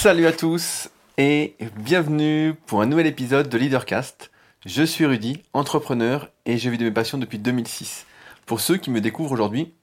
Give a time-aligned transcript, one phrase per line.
[0.00, 4.30] Salut à tous et bienvenue pour un nouvel épisode de Leadercast.
[4.64, 8.06] Je suis Rudy, entrepreneur et je vis de mes passions depuis 2006.
[8.46, 9.74] Pour ceux qui me découvrent aujourd'hui,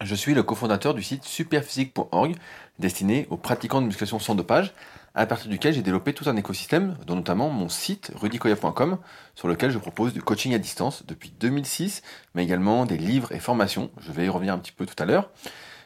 [0.00, 2.34] je suis le cofondateur du site superphysique.org
[2.80, 4.74] destiné aux pratiquants de musculation sans dopage,
[5.14, 8.98] à partir duquel j'ai développé tout un écosystème, dont notamment mon site rudykoya.com,
[9.36, 12.02] sur lequel je propose du coaching à distance depuis 2006,
[12.34, 13.92] mais également des livres et formations.
[14.00, 15.30] Je vais y revenir un petit peu tout à l'heure.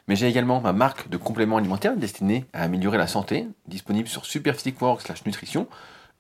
[0.09, 4.25] Mais j'ai également ma marque de compléments alimentaires destinée à améliorer la santé, disponible sur
[4.25, 5.67] superphysique.org nutrition,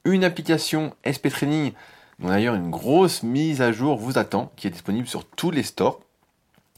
[0.05, 1.73] une application SP Training,
[2.19, 5.63] dont d'ailleurs une grosse mise à jour vous attend, qui est disponible sur tous les
[5.63, 6.01] stores.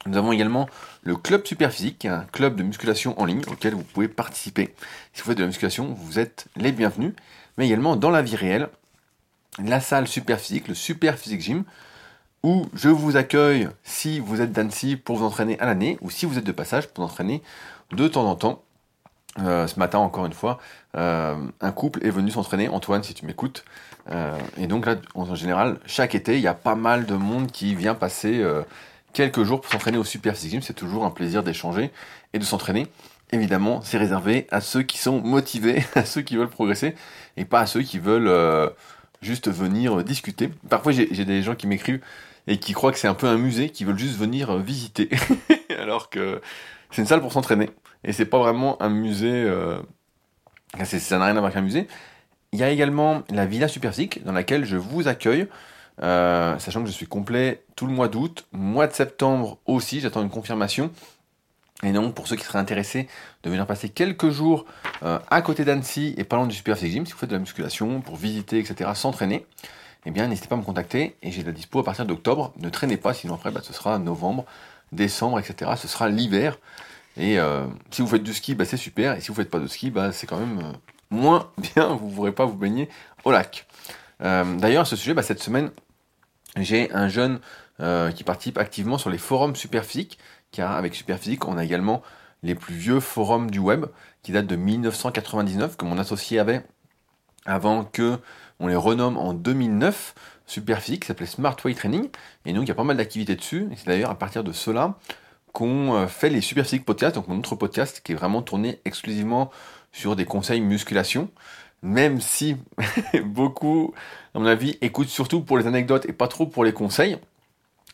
[0.07, 0.69] Nous avons également
[1.03, 4.75] le Club Superphysique, un club de musculation en ligne auquel vous pouvez participer.
[5.13, 7.15] Si vous faites de la musculation, vous êtes les bienvenus.
[7.57, 8.69] Mais également dans la vie réelle,
[9.63, 11.65] la salle Superphysique, le Superphysique Gym,
[12.43, 16.27] où je vous accueille si vous êtes d'Annecy pour vous entraîner à l'année, ou si
[16.27, 17.43] vous êtes de passage pour vous entraîner
[17.93, 18.63] de temps en temps.
[19.41, 20.59] Euh, ce matin, encore une fois,
[20.97, 22.69] euh, un couple est venu s'entraîner.
[22.69, 23.65] Antoine, si tu m'écoutes.
[24.11, 27.51] Euh, et donc là, en général, chaque été, il y a pas mal de monde
[27.51, 28.45] qui vient passer
[29.13, 30.63] quelques jours pour s'entraîner au Super Physique Gym.
[30.63, 31.91] C'est toujours un plaisir d'échanger
[32.33, 32.87] et de s'entraîner.
[33.31, 36.95] Évidemment, c'est réservé à ceux qui sont motivés, à ceux qui veulent progresser,
[37.37, 38.73] et pas à ceux qui veulent
[39.21, 40.51] juste venir discuter.
[40.69, 42.01] Parfois, j'ai des gens qui m'écrivent
[42.49, 45.11] et qui croient que c'est un peu un musée, qui veulent juste venir visiter,
[45.79, 46.41] alors que
[46.91, 47.71] c'est une salle pour s'entraîner.
[48.03, 49.31] Et c'est pas vraiment un musée.
[49.31, 49.79] Euh...
[50.85, 51.87] Ça n'a rien à voir avec un musée.
[52.53, 55.47] Il y a également la Villa Superphysique, dans laquelle je vous accueille,
[56.03, 60.23] euh, sachant que je suis complet tout le mois d'août, mois de septembre aussi, j'attends
[60.23, 60.91] une confirmation.
[61.83, 63.09] Et donc, pour ceux qui seraient intéressés
[63.43, 64.65] de venir passer quelques jours
[65.03, 68.01] euh, à côté d'Annecy et loin du Superphysique Gym, si vous faites de la musculation,
[68.01, 69.47] pour visiter, etc., s'entraîner,
[70.07, 72.53] eh bien, n'hésitez pas à me contacter et j'ai de la dispo à partir d'octobre.
[72.61, 74.45] Ne traînez pas, sinon après, bah, ce sera novembre,
[74.93, 75.73] décembre, etc.
[75.77, 76.59] Ce sera l'hiver.
[77.17, 79.15] Et euh, si vous faites du ski, bah, c'est super.
[79.15, 80.73] Et si vous faites pas de ski, bah, c'est quand même euh,
[81.11, 81.89] moins bien.
[81.95, 82.89] Vous ne pourrez pas vous baigner
[83.25, 83.67] au lac.
[84.23, 85.71] Euh, d'ailleurs, à ce sujet, cette semaine,
[86.57, 87.41] j'ai un jeune
[88.17, 90.19] qui participe activement sur les forums Superphysique,
[90.51, 92.03] car avec Superphysique, on a également
[92.43, 93.87] les plus vieux forums du web,
[94.23, 96.65] qui datent de 1999, que mon associé avait
[97.47, 98.19] avant que
[98.61, 100.15] on les renomme en 2009
[100.47, 102.09] Superphysique, qui s'appelait Smart Way Training,
[102.47, 104.53] et donc il y a pas mal d'activités dessus, et c'est d'ailleurs à partir de
[104.53, 104.99] cela
[105.53, 109.51] qu'on euh, fait les Superphysique Podcasts, donc mon autre podcast qui est vraiment tourné exclusivement
[109.93, 111.31] sur des conseils musculation,
[111.83, 112.57] même si
[113.25, 113.93] beaucoup,
[114.35, 117.19] à mon avis, écoutent surtout pour les anecdotes et pas trop pour les conseils.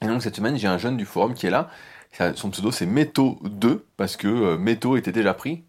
[0.03, 1.71] Et donc cette semaine, j'ai un jeune du forum qui est là,
[2.35, 5.65] son pseudo c'est Meto 2, parce que euh, Meto était déjà pris.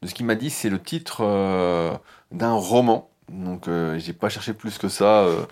[0.00, 1.96] De ce qu'il m'a dit, c'est le titre euh,
[2.30, 5.44] d'un roman donc euh, j'ai pas cherché plus que ça, euh,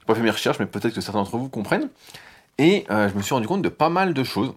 [0.00, 1.88] j'ai pas fait mes recherches, mais peut-être que certains d'entre vous comprennent.
[2.58, 4.52] Et euh, je me suis rendu compte de pas mal de choses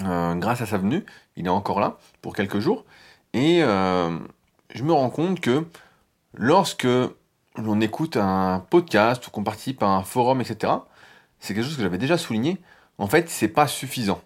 [0.00, 1.04] grâce à sa venue.
[1.36, 2.84] Il est encore là pour quelques jours.
[3.32, 5.66] Et je me rends compte que
[6.34, 6.86] lorsque
[7.56, 10.72] l'on écoute un podcast ou qu'on participe à un forum, etc.,
[11.40, 12.58] c'est quelque chose que j'avais déjà souligné.
[12.98, 14.20] En fait, c'est pas suffisant.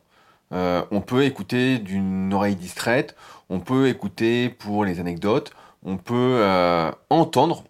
[0.51, 3.17] on peut écouter d'une oreille distraite,
[3.49, 5.55] on peut écouter pour les anecdotes,
[5.85, 7.65] on peut euh, entendre,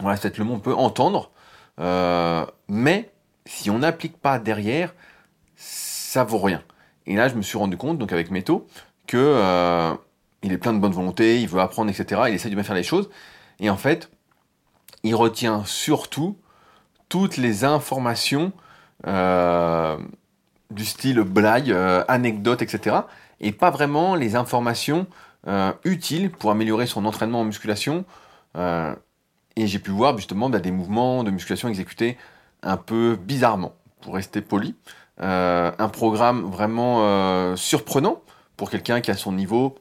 [0.00, 1.30] voilà, c'est le mot, on peut entendre,
[1.80, 3.10] euh, mais
[3.46, 4.94] si on n'applique pas derrière,
[5.56, 6.62] ça vaut rien.
[7.06, 8.66] Et là, je me suis rendu compte, donc avec Méto,
[9.06, 9.94] que euh,
[10.42, 12.22] il est plein de bonne volonté, il veut apprendre, etc.
[12.28, 13.08] Il essaie de bien faire les choses.
[13.60, 14.10] Et en fait,
[15.02, 16.36] il retient surtout
[17.08, 18.52] toutes les informations
[19.04, 21.74] du style blague,
[22.08, 22.96] anecdote, etc.
[23.40, 25.06] Et pas vraiment les informations
[25.46, 28.04] euh, utile pour améliorer son entraînement en musculation.
[28.56, 28.94] Euh,
[29.56, 32.16] et j'ai pu voir justement bah, des mouvements de musculation exécutés
[32.62, 34.74] un peu bizarrement, pour rester poli.
[35.20, 38.22] Euh, un programme vraiment surprenant
[38.56, 39.76] pour quelqu'un qui a son niveau.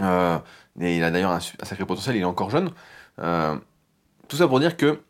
[0.00, 2.70] et il a d'ailleurs un, sacré potentiel, il est encore jeune.
[3.16, 5.00] tout ça pour dire que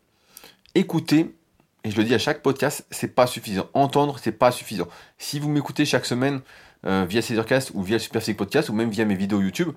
[0.75, 1.35] écouter,
[1.83, 3.67] et je le dis à chaque podcast, c'est pas suffisant.
[3.73, 4.87] Entendre, c'est pas suffisant.
[5.17, 6.41] Si vous m'écoutez chaque semaine
[6.85, 9.71] euh, via Caesarcast ou via Super Podcast ou même via mes vidéos YouTube,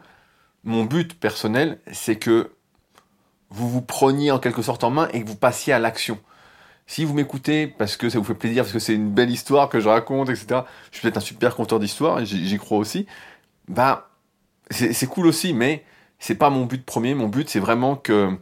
[0.65, 2.51] mon but personnel, c'est que
[3.51, 6.19] vous vous preniez en quelque sorte en main et que vous passiez à l'action.
[6.87, 9.69] Si vous m'écoutez parce que ça vous fait plaisir, parce que c'est une belle histoire
[9.69, 10.61] que je raconte, etc.,
[10.91, 13.07] je suis peut-être un super conteur d'histoire, j'y crois aussi,
[13.69, 14.11] bah,
[14.71, 15.85] c'est cool aussi, mais
[16.19, 17.15] c'est pas mon but premier.
[17.15, 18.37] Mon but, c'est vraiment que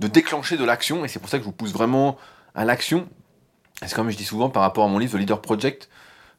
[0.00, 2.16] de déclencher de l'action, et c'est pour ça que je vous pousse vraiment
[2.54, 3.08] à l'action.
[3.82, 5.88] C'est comme je dis souvent par rapport à mon livre The Leader Project,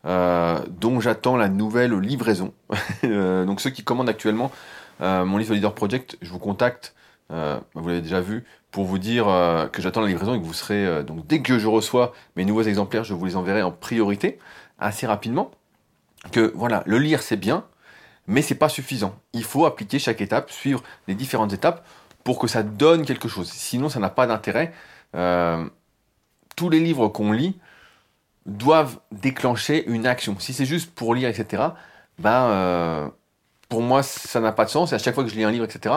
[0.08, 2.54] euh, dont j'attends la nouvelle livraison.
[3.04, 4.52] Euh, donc ceux qui commandent actuellement
[5.02, 6.96] euh, mon livre Leader Project, je vous contacte,
[7.30, 9.26] vous l'avez déjà vu, pour vous dire
[9.72, 12.64] que j'attends la livraison et que vous serez, donc dès que je reçois mes nouveaux
[12.64, 14.40] exemplaires, je vous les enverrai en priorité,
[14.80, 15.52] assez rapidement.
[16.32, 17.66] Que voilà, le lire c'est bien,
[18.26, 19.16] mais c'est pas suffisant.
[19.34, 21.86] Il faut appliquer chaque étape, suivre les différentes étapes
[22.24, 23.50] pour que ça donne quelque chose.
[23.50, 24.74] Sinon, ça n'a pas d'intérêt.
[25.14, 27.58] Tous les livres qu'on lit
[28.48, 30.40] doivent déclencher une action.
[30.40, 31.64] Si c'est juste pour lire, etc.,
[32.18, 33.08] ben, euh,
[33.70, 34.94] pour moi, ça n'a pas de sens.
[34.94, 35.96] Et à chaque fois que je lis un livre, etc.,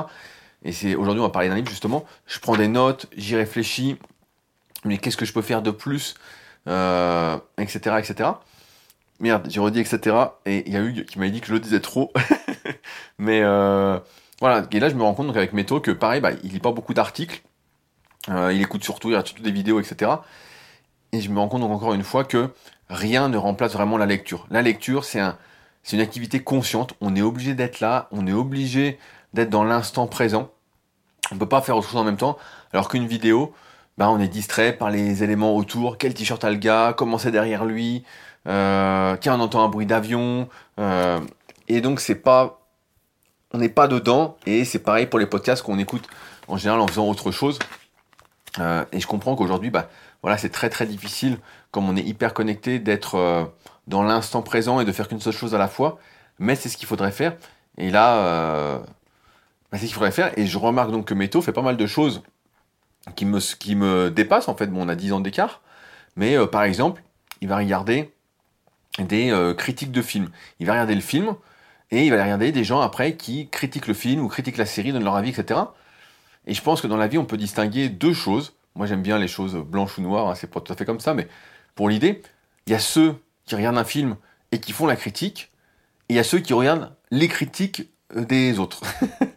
[0.63, 3.97] et c'est aujourd'hui, on va parler d'un livre justement, je prends des notes, j'y réfléchis,
[4.85, 6.17] mais qu'est-ce que je peux faire de plus,
[6.69, 8.31] euh, etc., etc.
[9.21, 10.17] Merde, j'ai redit etc.
[10.45, 12.13] Et il y a eu qui m'a dit que je le disais trop.
[13.19, 13.99] mais euh,
[14.41, 16.73] voilà, et là je me rends compte avec Méto que pareil, bah, il lit pas
[16.73, 17.41] beaucoup d'articles,
[18.29, 20.11] il écoute surtout, il surtout des vidéos, etc.
[21.13, 22.51] Et je me rends compte donc encore une fois que
[22.89, 24.47] rien ne remplace vraiment la lecture.
[24.51, 25.37] La lecture, c'est un,
[25.93, 26.95] une activité consciente.
[27.01, 28.99] On est obligé d'être là, on est obligé
[29.35, 30.51] d'être dans l'instant présent.
[31.33, 32.37] On peut pas faire autre chose en même temps.
[32.73, 33.53] Alors qu'une vidéo,
[33.99, 35.99] bah, on est distrait par les éléments autour.
[35.99, 36.95] Quel t-shirt a le gars?
[36.97, 38.05] Comment c'est derrière lui?
[38.47, 40.49] Euh, Tiens, on entend un bruit d'avion?
[40.79, 41.21] Euh,
[41.69, 42.57] et donc c'est pas
[43.53, 46.07] on n'est pas dedans, et c'est pareil pour les podcasts qu'on écoute
[46.49, 47.59] en général en faisant autre chose.
[48.59, 49.89] Euh, et je comprends qu'aujourd'hui, bah,
[50.23, 51.39] voilà, c'est très très difficile,
[51.71, 53.45] comme on est hyper connecté, d'être euh,
[53.87, 55.99] dans l'instant présent et de faire qu'une seule chose à la fois.
[56.39, 57.37] Mais c'est ce qu'il faudrait faire.
[57.79, 58.79] Et là, euh,
[59.71, 60.37] bah, c'est ce qu'il faudrait faire.
[60.39, 62.23] Et je remarque donc que Meto fait pas mal de choses
[63.17, 64.49] qui me, qui me dépassent.
[64.49, 65.61] En fait, bon, on a 10 ans d'écart.
[66.17, 67.03] Mais par exemple,
[67.41, 68.13] il va regarder
[68.99, 70.29] des critiques de films.
[70.59, 71.37] Il va regarder le film,
[71.91, 74.93] et il va regarder des gens après qui critiquent le film ou critiquent la série,
[74.93, 75.61] donnent leur avis, etc.
[76.47, 78.55] Et je pense que dans la vie, on peut distinguer deux choses.
[78.81, 81.01] Moi, j'aime bien les choses blanches ou noires, hein, c'est pas tout à fait comme
[81.01, 81.29] ça, mais
[81.75, 82.23] pour l'idée,
[82.65, 84.17] il y a ceux qui regardent un film
[84.53, 85.53] et qui font la critique,
[86.09, 88.81] et il y a ceux qui regardent les critiques euh, des autres.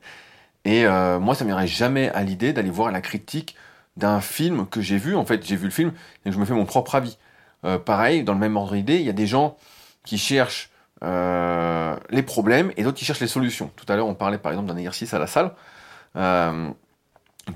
[0.63, 3.57] et euh, moi, ça ne m'irait jamais à l'idée d'aller voir la critique
[3.97, 5.13] d'un film que j'ai vu.
[5.13, 5.91] En fait, j'ai vu le film
[6.25, 7.17] et je me fais mon propre avis.
[7.65, 9.57] Euh, pareil, dans le même ordre d'idée, il y a des gens
[10.05, 10.69] qui cherchent
[11.01, 13.71] les problèmes et d'autres qui cherchent les solutions.
[13.75, 15.51] Tout à l'heure, on parlait par exemple d'un exercice à la salle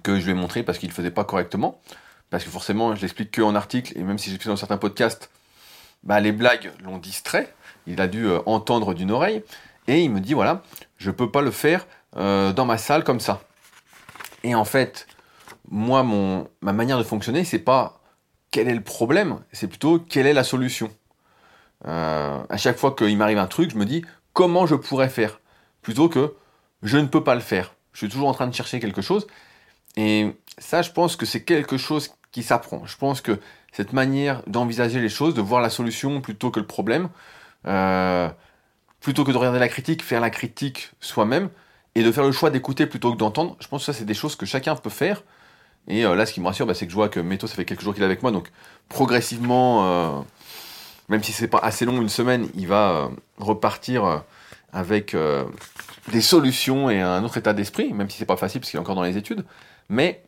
[0.04, 1.82] que je lui ai montré parce qu'il ne faisait pas correctement.
[2.30, 5.30] Parce que forcément, je l'explique qu'en article, et même si j'explique dans certains podcasts,
[6.04, 7.54] bah, les blagues l'ont distrait.
[7.86, 9.44] Il a dû euh, entendre d'une oreille.
[9.88, 10.64] Et il me dit voilà,
[10.98, 13.42] je peux pas le faire dans ma salle comme ça.
[14.44, 15.08] Et en fait,
[15.70, 18.02] moi, mon, ma manière de fonctionner, c'est pas
[18.52, 20.90] quel est le problème, c'est plutôt quelle est la solution.
[21.86, 24.04] Euh, à chaque fois qu'il m'arrive un truc, je me dis
[24.34, 25.40] comment je pourrais faire,
[25.82, 26.36] plutôt que
[26.84, 27.74] je ne peux pas le faire.
[27.92, 29.28] Je suis toujours en train de chercher quelque chose.
[29.98, 32.86] Et ça, je pense que c'est quelque chose qui s'apprend.
[32.86, 33.40] Je pense que
[33.74, 37.10] cette manière d'envisager les choses, de voir la solution plutôt que le problème,
[37.66, 38.30] euh,
[39.02, 41.50] plutôt que de regarder la critique, faire la critique soi-même,
[41.96, 44.14] et de faire le choix d'écouter plutôt que d'entendre, je pense que ça, c'est des
[44.14, 45.24] choses que chacun peut faire.
[45.90, 47.56] Et euh, là, ce qui me rassure, bah, c'est que je vois que Méto, ça
[47.56, 48.52] fait quelques jours qu'il est avec moi, donc
[48.88, 50.24] progressivement,
[51.10, 53.08] même si c'est pas assez long, une semaine, il va euh,
[53.38, 54.18] repartir euh,
[54.74, 55.46] avec euh,
[56.12, 58.82] des solutions et un autre état d'esprit, même si c'est pas facile parce qu'il est
[58.82, 59.46] encore dans les études.
[59.90, 60.24] Mais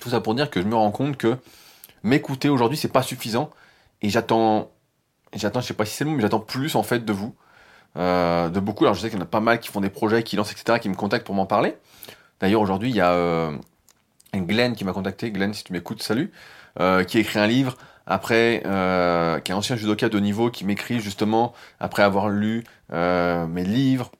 [0.00, 1.36] tout ça pour dire que je me rends compte que
[2.02, 3.50] m'écouter aujourd'hui c'est pas suffisant
[4.00, 4.70] et j'attends,
[5.34, 7.34] j'attends, je sais pas si c'est le mot, mais j'attends plus en fait de vous,
[7.96, 8.84] de beaucoup.
[8.84, 10.52] Alors je sais qu'il y en a pas mal qui font des projets, qui lancent,
[10.52, 11.76] etc., qui me contactent pour m'en parler.
[12.40, 13.50] D'ailleurs aujourd'hui il y a
[14.34, 16.32] Glenn qui m'a contacté, Glenn si tu m'écoutes, salut,
[16.76, 17.76] qui a écrit un livre
[18.06, 22.64] après, euh, qui est un ancien judoka de niveau, qui m'écrit justement, après avoir lu
[22.92, 24.10] euh, mes livres,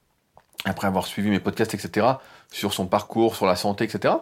[0.65, 2.07] après avoir suivi mes podcasts, etc.,
[2.53, 4.15] sur son parcours, sur la santé, etc.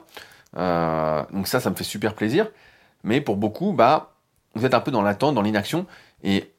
[0.56, 2.49] Euh, donc ça, ça me fait super plaisir.
[3.04, 4.14] Mais pour beaucoup, bah,
[4.54, 5.87] vous êtes un peu dans l'attente, dans l'inaction,
[6.22, 6.52] et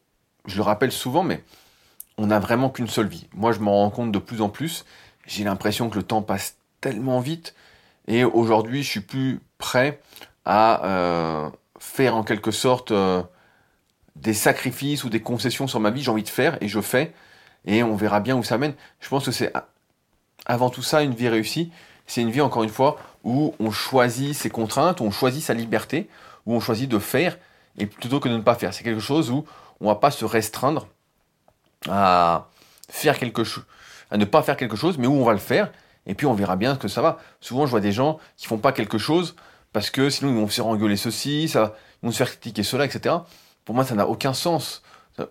[0.45, 1.43] je le rappelle souvent, mais
[2.17, 3.27] on n'a vraiment qu'une seule vie.
[3.33, 4.85] Moi, je m'en rends compte de plus en plus.
[5.25, 7.53] J'ai l'impression que le temps passe tellement vite,
[8.07, 10.01] et aujourd'hui, je suis plus prêt
[10.45, 11.49] à euh,
[11.79, 13.21] faire en quelque sorte euh,
[14.15, 17.13] des sacrifices ou des concessions sur ma vie, j'ai envie de faire et je fais,
[17.65, 18.73] et on verra bien où ça mène.
[18.99, 19.53] Je pense que c'est
[20.45, 21.71] avant tout ça une vie réussie.
[22.07, 25.53] C'est une vie, encore une fois, où on choisit ses contraintes, où on choisit sa
[25.53, 26.09] liberté,
[26.45, 27.37] où on choisit de faire,
[27.77, 28.73] et plutôt que de ne pas faire.
[28.73, 29.45] C'est quelque chose où
[29.79, 30.87] on ne va pas se restreindre
[31.89, 32.47] à
[34.11, 35.71] ne pas faire quelque chose, mais où on va le faire,
[36.05, 37.19] et puis on verra bien ce que ça va.
[37.39, 39.35] Souvent, je vois des gens qui font pas quelque chose
[39.73, 41.53] parce que sinon ils vont se faire engueuler ceci, ils
[42.03, 43.15] vont se faire critiquer cela, etc.
[43.63, 44.81] Pour moi, ça n'a aucun sens.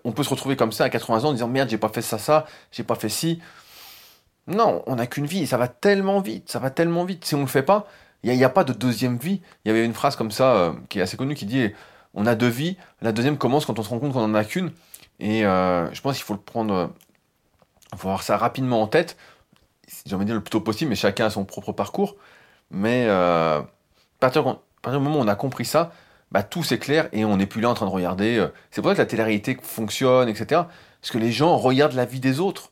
[0.03, 2.01] On peut se retrouver comme ça à 80 ans en disant merde, j'ai pas fait
[2.01, 3.41] ça, ça, j'ai pas fait ci.
[4.51, 7.23] Non, on n'a qu'une vie, ça va tellement vite, ça va tellement vite.
[7.25, 7.87] Si on ne le fait pas,
[8.23, 9.41] il n'y a, pas de deuxième vie.
[9.65, 11.71] Il y avait une phrase comme ça euh, qui est assez connue qui dit
[12.13, 14.43] on a deux vies, la deuxième commence quand on se rend compte qu'on n'en a
[14.43, 14.71] qu'une.
[15.19, 16.91] Et euh, je pense qu'il faut le prendre,
[17.93, 19.17] il faut avoir ça rapidement en tête.
[20.05, 22.17] J'ai envie de dire le plus tôt possible, mais chacun a son propre parcours.
[22.71, 23.61] Mais euh,
[24.19, 25.91] partir, du moment où on a compris ça,
[26.31, 28.45] bah, tout s'éclaire et on n'est plus là en train de regarder.
[28.71, 30.63] C'est pour ça que la télé-réalité fonctionne, etc.
[31.01, 32.70] Parce que les gens regardent la vie des autres.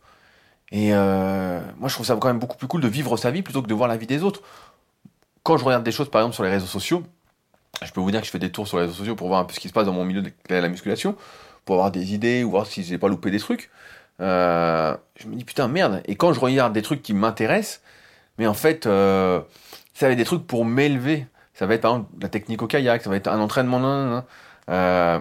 [0.72, 3.42] Et euh, moi, je trouve ça quand même beaucoup plus cool de vivre sa vie
[3.42, 4.42] plutôt que de voir la vie des autres.
[5.44, 7.04] Quand je regarde des choses, par exemple, sur les réseaux sociaux,
[7.84, 9.40] je peux vous dire que je fais des tours sur les réseaux sociaux pour voir
[9.40, 11.16] un peu ce qui se passe dans mon milieu de la musculation,
[11.66, 13.70] pour avoir des idées ou voir si j'ai pas loupé des trucs.
[14.22, 16.02] Euh, je me dis putain merde.
[16.06, 17.82] Et quand je regarde des trucs qui m'intéressent,
[18.38, 19.42] mais en fait, euh,
[19.94, 21.28] ça va être des trucs pour m'élever.
[21.54, 24.24] Ça va être par exemple la technique au kayak, ça va être un entraînement.
[24.70, 25.20] Euh,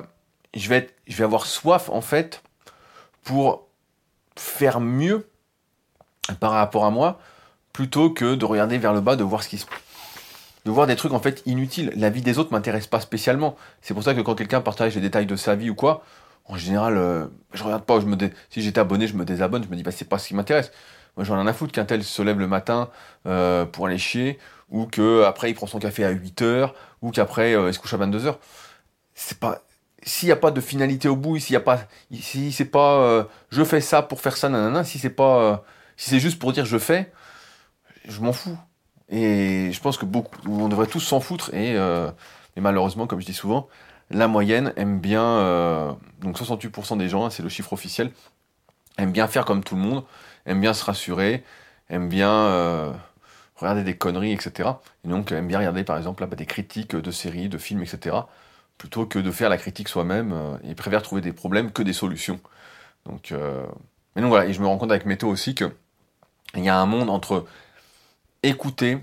[0.55, 2.43] je vais être, je vais avoir soif en fait
[3.25, 3.67] pour
[4.37, 5.28] faire mieux
[6.40, 7.18] par rapport à moi,
[7.73, 9.66] plutôt que de regarder vers le bas, de voir ce qui se
[10.64, 11.92] de voir des trucs en fait inutiles.
[11.97, 13.56] La vie des autres m'intéresse pas spécialement.
[13.80, 16.02] C'est pour ça que quand quelqu'un partage les détails de sa vie ou quoi,
[16.44, 18.00] en général, euh, je regarde pas.
[18.00, 18.16] Je me
[18.50, 19.64] Si j'étais abonné, je me désabonne.
[19.64, 20.73] Je me dis bah c'est pas ce qui m'intéresse.
[21.16, 22.90] Moi j'en ai rien à foutre qu'un tel se lève le matin
[23.26, 24.38] euh, pour aller chier,
[24.70, 27.78] ou que après il prend son café à 8 heures, ou qu'après euh, il se
[27.78, 28.38] couche à 22 heures.
[29.14, 29.62] C'est pas
[30.02, 31.80] s'il n'y a pas de finalité au bout, s'il y a pas,
[32.12, 35.64] si c'est pas, je fais ça pour faire ça, nanana, si c'est pas,
[35.99, 37.12] si c'est juste pour dire je fais,
[38.07, 38.57] je m'en fous.
[39.11, 41.52] Et je pense que beaucoup, on devrait tous s'en foutre.
[41.52, 42.11] Et, euh,
[42.57, 43.69] malheureusement, comme je dis souvent,
[44.11, 48.12] la moyenne aime bien, euh, donc 68% des gens, hein, c'est le chiffre officiel,
[48.97, 50.05] aime bien faire comme tout le monde,
[50.47, 51.45] aime bien se rassurer,
[51.90, 52.93] aime bien euh,
[53.57, 54.71] regarder des conneries, etc.
[55.05, 57.83] Et donc aime bien regarder par exemple là, bah, des critiques de séries, de films,
[57.83, 58.17] etc.
[58.76, 62.40] Plutôt que de faire la critique soi-même, et préfère trouver des problèmes que des solutions.
[63.05, 63.33] Donc,
[64.14, 65.73] mais donc voilà, et je me rends compte avec Météo aussi que
[66.55, 67.47] il y a un monde entre
[68.43, 68.99] écouter,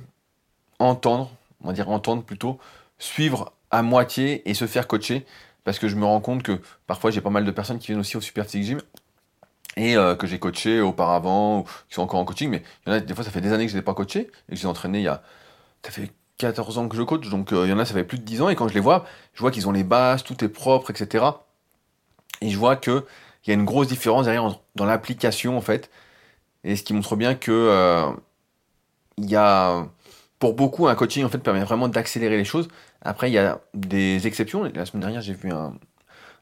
[0.80, 1.32] entendre,
[1.64, 2.60] on va dire entendre plutôt,
[2.98, 5.26] suivre à moitié et se faire coacher.
[5.64, 8.00] Parce que je me rends compte que parfois j'ai pas mal de personnes qui viennent
[8.00, 8.82] aussi au Super Physique Gym
[9.78, 12.94] et euh, que j'ai coaché auparavant, ou qui sont encore en coaching, mais il y
[12.94, 14.56] en a des fois ça fait des années que je n'ai pas coaché et que
[14.56, 15.22] j'ai entraîné il y a.
[15.84, 18.04] Ça fait 14 ans que je coach, donc euh, il y en a ça fait
[18.04, 20.24] plus de 10 ans et quand je les vois, je vois qu'ils ont les bases,
[20.24, 21.26] tout est propre, etc.
[22.42, 23.04] Et je vois qu'il
[23.48, 25.90] y a une grosse différence derrière dans l'application en fait.
[26.66, 28.12] Et ce qui montre bien que euh,
[29.18, 29.88] il y a,
[30.40, 32.68] pour beaucoup, un coaching en fait permet vraiment d'accélérer les choses.
[33.04, 34.64] Après, il y a des exceptions.
[34.64, 35.76] La semaine dernière, j'ai vu un,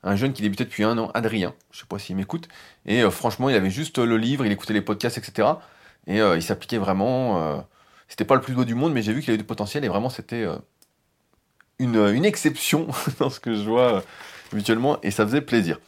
[0.04, 1.54] un, jeune qui débutait depuis un an, Adrien.
[1.72, 2.48] Je sais pas s'il m'écoute.
[2.86, 5.50] Et euh, franchement, il avait juste le livre, il écoutait les podcasts, etc.
[6.08, 7.66] Et euh, il s'appliquait vraiment.
[8.08, 9.90] C'était pas le plus beau du monde, mais j'ai vu qu'il avait du potentiel et
[9.90, 10.46] vraiment c'était
[11.80, 12.88] une, une, exception
[13.20, 14.04] dans ce que je vois
[14.54, 15.80] habituellement et ça faisait plaisir.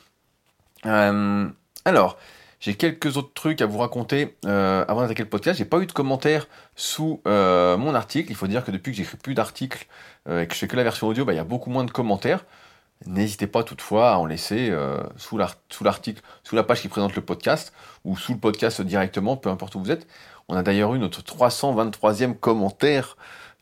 [0.84, 2.18] alors,
[2.65, 5.60] j'ai quelques autres trucs à vous raconter euh, avant d'attaquer le podcast.
[5.60, 8.31] J'ai pas eu de commentaires sous euh, mon article.
[8.31, 9.86] Il faut dire que depuis que j'écris plus d'articles
[10.27, 11.84] euh, et que je fais que la version audio, bah, il y a beaucoup moins
[11.84, 12.43] de commentaires.
[13.05, 14.74] N'hésitez pas toutefois à en laisser
[15.15, 17.72] sous l'article, sous la page qui présente le podcast
[18.03, 20.07] ou sous le podcast directement, peu importe où vous êtes.
[20.48, 23.17] On a d'ailleurs eu notre 323e commentaire,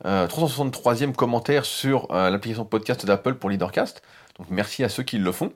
[0.05, 4.03] 363e commentaire sur l'application podcast d'Apple pour Leadercast.
[4.37, 5.51] Donc merci à ceux qui le font.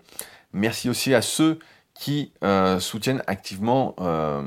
[0.53, 1.61] Merci aussi à ceux qui
[2.43, 4.43] euh, soutiennent activement euh,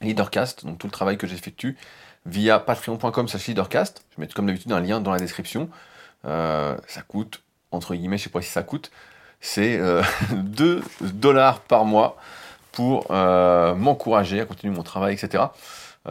[0.00, 1.76] Leadercast, donc tout le travail que j'effectue
[2.26, 4.04] via patreon.com slash leadercast.
[4.14, 5.68] Je mets comme d'habitude un lien dans la description.
[6.24, 8.90] Euh, ça coûte, entre guillemets, je sais pas si ça coûte,
[9.40, 9.80] c'est
[10.32, 12.16] 2 dollars par mois
[12.72, 15.44] pour m'encourager à continuer mon travail, etc.
[16.06, 16.10] et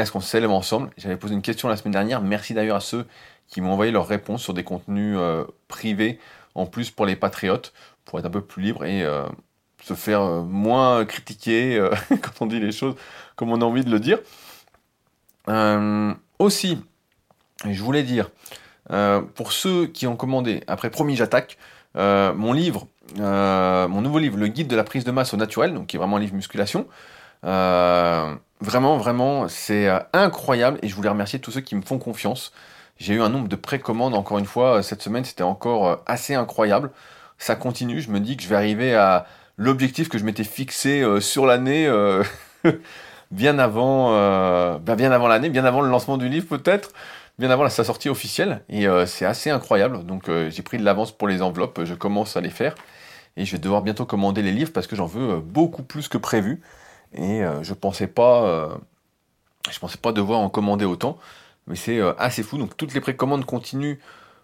[0.00, 0.90] à ce qu'on s'élève ensemble.
[0.96, 2.22] J'avais posé une question la semaine dernière.
[2.22, 3.06] Merci d'ailleurs à ceux
[3.46, 5.18] qui m'ont envoyé leurs réponses sur des contenus
[5.68, 6.18] privés,
[6.54, 7.72] en plus pour les patriotes,
[8.04, 9.04] pour être un peu plus libre et
[9.82, 12.94] se faire euh, moins critiquer euh, quand on dit les choses
[13.36, 14.18] comme on a envie de le dire.
[15.48, 16.78] Euh, aussi,
[17.68, 18.30] je voulais dire,
[19.34, 21.56] pour ceux qui ont commandé, après promis j'attaque,
[21.94, 22.86] mon livre,
[23.16, 25.98] mon nouveau livre, le guide de la prise de masse au naturel, donc qui est
[25.98, 26.86] vraiment un livre musculation.
[27.42, 32.52] vraiment, vraiment, c'est incroyable et je voulais remercier tous ceux qui me font confiance.
[32.98, 36.90] J'ai eu un nombre de précommandes encore une fois cette semaine, c'était encore assez incroyable.
[37.38, 39.26] Ça continue, je me dis que je vais arriver à,
[39.62, 42.22] l'objectif que je m'étais fixé euh, sur l'année, euh,
[43.30, 46.92] bien avant, euh, ben, bien avant l'année, bien avant le lancement du livre peut-être,
[47.38, 48.62] bien avant sa sortie officielle.
[48.68, 50.04] Et c'est assez incroyable.
[50.04, 52.74] Donc j'ai pris de l'avance pour les enveloppes, je commence à les faire.
[53.38, 56.18] Et je vais devoir bientôt commander les livres parce que j'en veux beaucoup plus que
[56.18, 56.60] prévu.
[57.14, 58.78] Et je pensais pas,
[59.70, 61.18] je pensais pas devoir en commander autant.
[61.66, 62.58] Mais c'est assez fou.
[62.58, 63.96] Donc toutes les précommandes continuent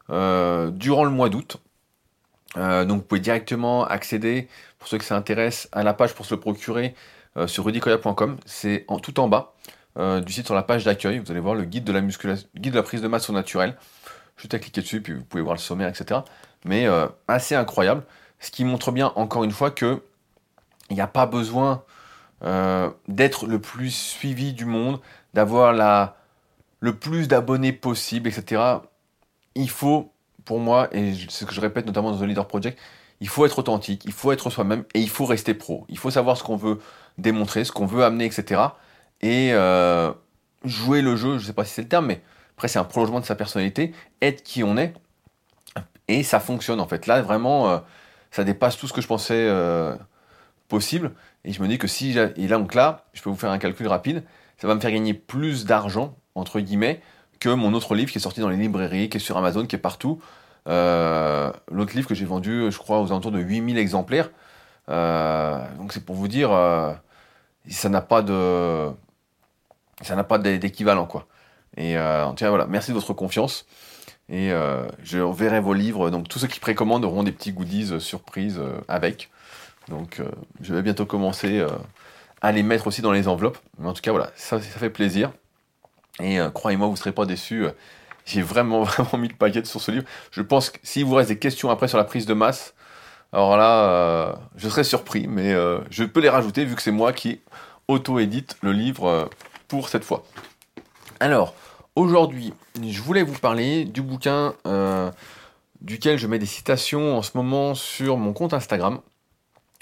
[0.09, 1.59] durant le mois d'août.
[2.57, 6.27] Euh, donc vous pouvez directement accéder, pour ceux que ça intéresse, à la page pour
[6.27, 6.95] se le procurer
[7.37, 8.39] euh, sur rudicoya.com.
[8.47, 9.55] C'est tout en bas
[9.99, 11.19] euh, du site sur la page d'accueil.
[11.19, 13.77] Vous allez voir le guide de la guide de la prise de masse au naturel.
[14.37, 16.21] Juste à cliquer dessus, puis vous pouvez voir le sommaire, etc.
[16.65, 16.87] Mais
[17.27, 18.05] assez incroyable.
[18.39, 20.01] Ce qui montre bien, encore une fois, que
[20.91, 21.83] il n'y a pas besoin
[23.09, 25.01] d'être le plus suivi du monde,
[25.35, 26.19] d'avoir la,
[26.79, 28.63] le plus d'abonnés possible, etc.
[29.57, 30.13] Il faut
[30.49, 32.79] pour moi, et c'est ce que je répète notamment dans The Leader Project,
[33.21, 35.85] il faut être authentique, il faut être soi-même et il faut rester pro.
[35.91, 36.79] Il faut savoir ce qu'on veut
[37.19, 38.63] démontrer, ce qu'on veut amener, etc.
[39.21, 40.11] Et euh,
[40.65, 42.23] jouer le jeu, je sais pas si c'est le terme, mais
[42.57, 44.95] après c'est un prolongement de sa personnalité, être qui on est,
[46.09, 47.07] et ça fonctionne en fait.
[47.07, 47.79] Là vraiment, euh,
[48.31, 49.95] ça dépasse tout ce que je pensais euh,
[50.69, 51.13] possible,
[51.45, 53.59] et je me dis que si, et là donc là, je peux vous faire un
[53.59, 54.25] calcul rapide,
[54.57, 57.03] ça va me faire gagner plus d'argent, entre guillemets,
[57.41, 59.77] que mon autre livre qui est sorti dans les librairies, qui est sur Amazon, qui
[59.77, 60.21] est partout.
[60.69, 64.31] Euh, l'autre livre que j'ai vendu, je crois, aux alentours de 8000 exemplaires.
[64.89, 66.93] Euh, donc c'est pour vous dire, euh,
[67.69, 68.91] ça n'a pas de,
[70.03, 71.27] ça n'a pas d'équivalent quoi.
[71.77, 73.67] Et en tout voilà, merci de votre confiance.
[74.31, 74.51] Et
[75.03, 76.11] je verrai vos livres.
[76.11, 79.31] Donc tous ceux qui précommandent auront des petits goodies surprises avec.
[79.89, 80.21] Donc
[80.61, 81.65] je vais bientôt commencer
[82.41, 83.59] à les mettre aussi dans les enveloppes.
[83.79, 85.31] Mais en tout cas voilà, ça fait plaisir.
[86.23, 87.67] Et croyez-moi, vous ne serez pas déçus.
[88.25, 90.05] J'ai vraiment, vraiment mis le paquet sur ce livre.
[90.31, 92.75] Je pense que s'il vous reste des questions après sur la prise de masse,
[93.33, 96.91] alors là, euh, je serais surpris, mais euh, je peux les rajouter vu que c'est
[96.91, 97.41] moi qui
[97.87, 99.25] auto-édite le livre euh,
[99.67, 100.25] pour cette fois.
[101.21, 101.55] Alors,
[101.95, 104.55] aujourd'hui, je voulais vous parler du bouquin
[105.81, 109.01] duquel je mets des citations en ce moment sur mon compte Instagram,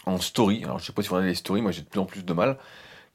[0.07, 0.63] en story.
[0.65, 2.25] Alors, je sais pas si vous regardez les stories, moi j'ai de plus en plus
[2.25, 2.59] de mal.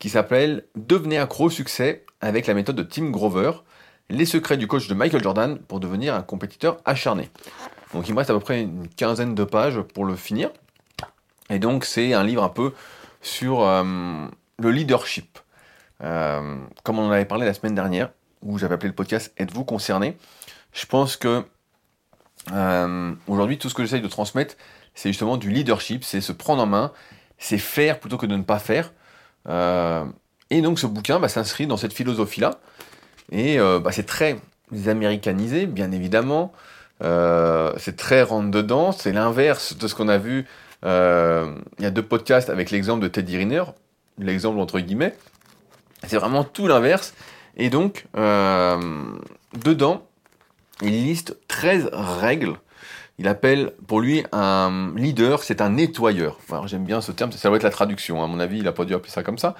[0.01, 3.51] Qui s'appelle Devenez accro succès avec la méthode de Tim Grover.
[4.09, 7.29] Les secrets du coach de Michael Jordan pour devenir un compétiteur acharné.
[7.93, 10.49] Donc il me reste à peu près une quinzaine de pages pour le finir.
[11.51, 12.73] Et donc c'est un livre un peu
[13.21, 13.83] sur euh,
[14.57, 15.37] le leadership.
[16.01, 18.09] Euh, comme on en avait parlé la semaine dernière,
[18.41, 20.17] où j'avais appelé le podcast Êtes-vous concerné?
[20.73, 21.45] Je pense que
[22.51, 24.55] euh, aujourd'hui tout ce que j'essaye de transmettre,
[24.95, 26.91] c'est justement du leadership, c'est se prendre en main,
[27.37, 28.91] c'est faire plutôt que de ne pas faire.
[29.47, 32.59] Et donc ce bouquin bah, s'inscrit dans cette philosophie-là.
[33.31, 34.37] Et euh, bah, c'est très
[34.87, 36.51] américanisé, bien évidemment.
[37.01, 38.91] Euh, c'est très rentre-dedans.
[38.91, 40.45] C'est l'inverse de ce qu'on a vu
[40.83, 43.63] euh, il y a deux podcasts avec l'exemple de Teddy Riner,
[44.19, 45.15] l'exemple entre guillemets.
[46.05, 47.13] C'est vraiment tout l'inverse.
[47.57, 50.07] Et donc, dedans,
[50.81, 52.55] il liste 13 règles.
[53.21, 56.39] Il appelle pour lui un leader, c'est un nettoyeur.
[56.65, 58.23] J'aime bien ce terme, ça doit être la traduction.
[58.23, 59.53] À mon avis, il n'a pas dû appeler ça comme ça.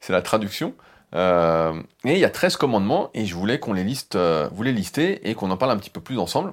[0.00, 0.74] C'est la traduction.
[1.14, 4.62] Euh, et il y a 13 commandements, et je voulais qu'on les liste, euh, vous
[4.62, 6.52] les lister et qu'on en parle un petit peu plus ensemble.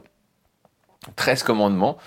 [1.17, 1.97] 13 commandements,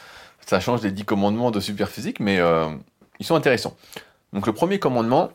[0.47, 2.71] ça change des 10 commandements de Superphysique, mais euh,
[3.19, 3.77] ils sont intéressants.
[4.33, 5.33] Donc le premier commandement,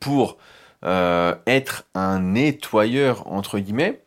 [0.00, 0.36] pour
[0.84, 4.01] être un nettoyeur, entre guillemets,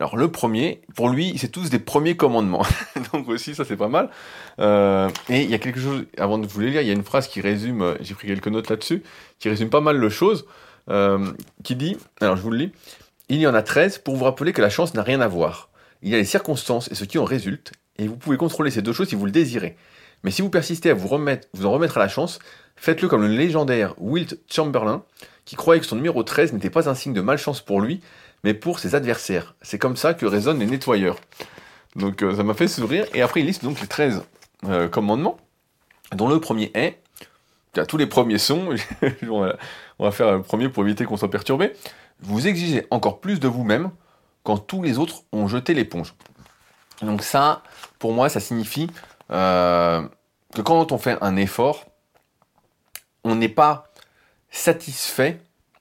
[0.00, 2.66] alors le premier, pour lui, c'est tous des premiers commandements.
[3.12, 4.10] Donc aussi, ça c'est pas mal.
[4.58, 7.04] et il y a quelque chose, avant de vous les lire, il y a une
[7.04, 9.02] phrase qui résume, j'ai pris quelques notes là-dessus,
[9.38, 10.46] qui résume pas mal de choses.
[10.90, 11.32] Euh,
[11.62, 12.72] qui dit, alors je vous le lis,
[13.28, 15.68] il y en a 13 pour vous rappeler que la chance n'a rien à voir.
[16.02, 18.82] Il y a les circonstances et ce qui en résulte, et vous pouvez contrôler ces
[18.82, 19.76] deux choses si vous le désirez.
[20.24, 22.40] Mais si vous persistez à vous, remettre, vous en remettre à la chance,
[22.74, 25.04] faites-le comme le légendaire Wilt Chamberlain,
[25.44, 28.00] qui croyait que son numéro 13 n'était pas un signe de malchance pour lui,
[28.44, 29.54] mais pour ses adversaires.
[29.62, 31.16] C'est comme ça que résonnent les nettoyeurs.
[31.96, 34.22] Donc euh, ça m'a fait sourire, et après il liste donc les 13
[34.64, 35.38] euh, commandements,
[36.12, 37.00] dont le premier est
[37.88, 38.74] tous les premiers sons,
[39.28, 39.54] on
[39.98, 41.72] va faire le premier pour éviter qu'on soit perturbé.
[42.20, 43.90] Vous exigez encore plus de vous-même
[44.42, 46.14] quand tous les autres ont jeté l'éponge.
[47.02, 47.62] Donc ça,
[47.98, 48.90] pour moi, ça signifie
[49.30, 50.02] euh,
[50.54, 51.86] que quand on fait un effort,
[53.24, 53.90] on n'est pas
[54.50, 55.40] satisfait,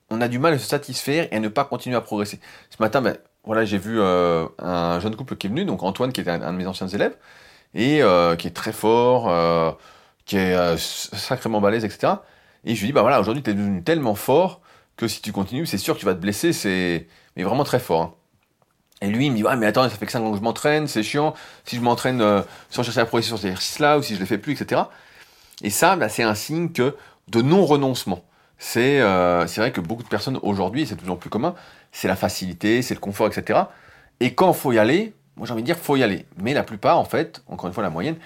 [0.10, 2.40] on a du mal à se satisfaire et à ne pas continuer à progresser.
[2.70, 6.12] Ce matin, ben, voilà, j'ai vu euh, un jeune couple qui est venu, donc Antoine,
[6.12, 7.16] qui était un, de mes anciens élèves,
[7.74, 9.78] et euh, qui est très fort,
[10.30, 12.14] qui est euh, sacrément balèze, etc.
[12.64, 14.62] Et je lui dis, bah voilà, aujourd'hui, tu es devenu tellement fort
[14.96, 17.80] que si tu continues, c'est sûr que tu vas te blesser, c'est mais vraiment très
[17.80, 18.02] fort.
[18.02, 18.14] Hein.
[19.02, 20.44] Et lui, il me dit, ouais, mais attends, ça fait que 5 ans que je
[20.44, 21.34] m'entraîne, c'est chiant.
[21.66, 24.28] Si je m'entraîne euh, sans chercher à progresser sur ces exercices-là, ou si je les
[24.28, 24.82] fais plus, etc.
[25.64, 26.96] Et ça, bah, c'est un signe que
[27.30, 28.24] de non-renoncement.
[28.62, 31.56] C'est euh, vrai que beaucoup de personnes aujourd'hui, c'est toujours plus commun,
[31.94, 33.58] c'est la facilité, c'est le confort, etc.
[34.20, 36.26] Et quand faut y aller, moi j'ai envie de dire, faut y aller.
[36.38, 38.18] Mais la plupart, en fait, encore une fois, la moyenne,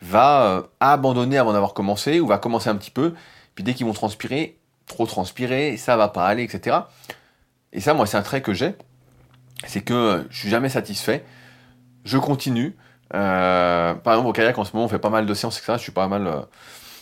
[0.00, 3.14] va euh, abandonner avant d'avoir commencé ou va commencer un petit peu.
[3.54, 6.78] Puis dès qu'ils vont transpirer, trop transpirer, ça va pas aller, etc.
[7.74, 8.74] Et ça, moi, c'est un trait que j'ai.
[9.66, 11.22] C'est que euh, je suis jamais satisfait.
[12.04, 12.74] Je continue.
[13.14, 15.74] Euh, par exemple, au kayak, en ce moment, on fait pas mal de séances, etc.
[15.76, 16.46] Je suis pas mal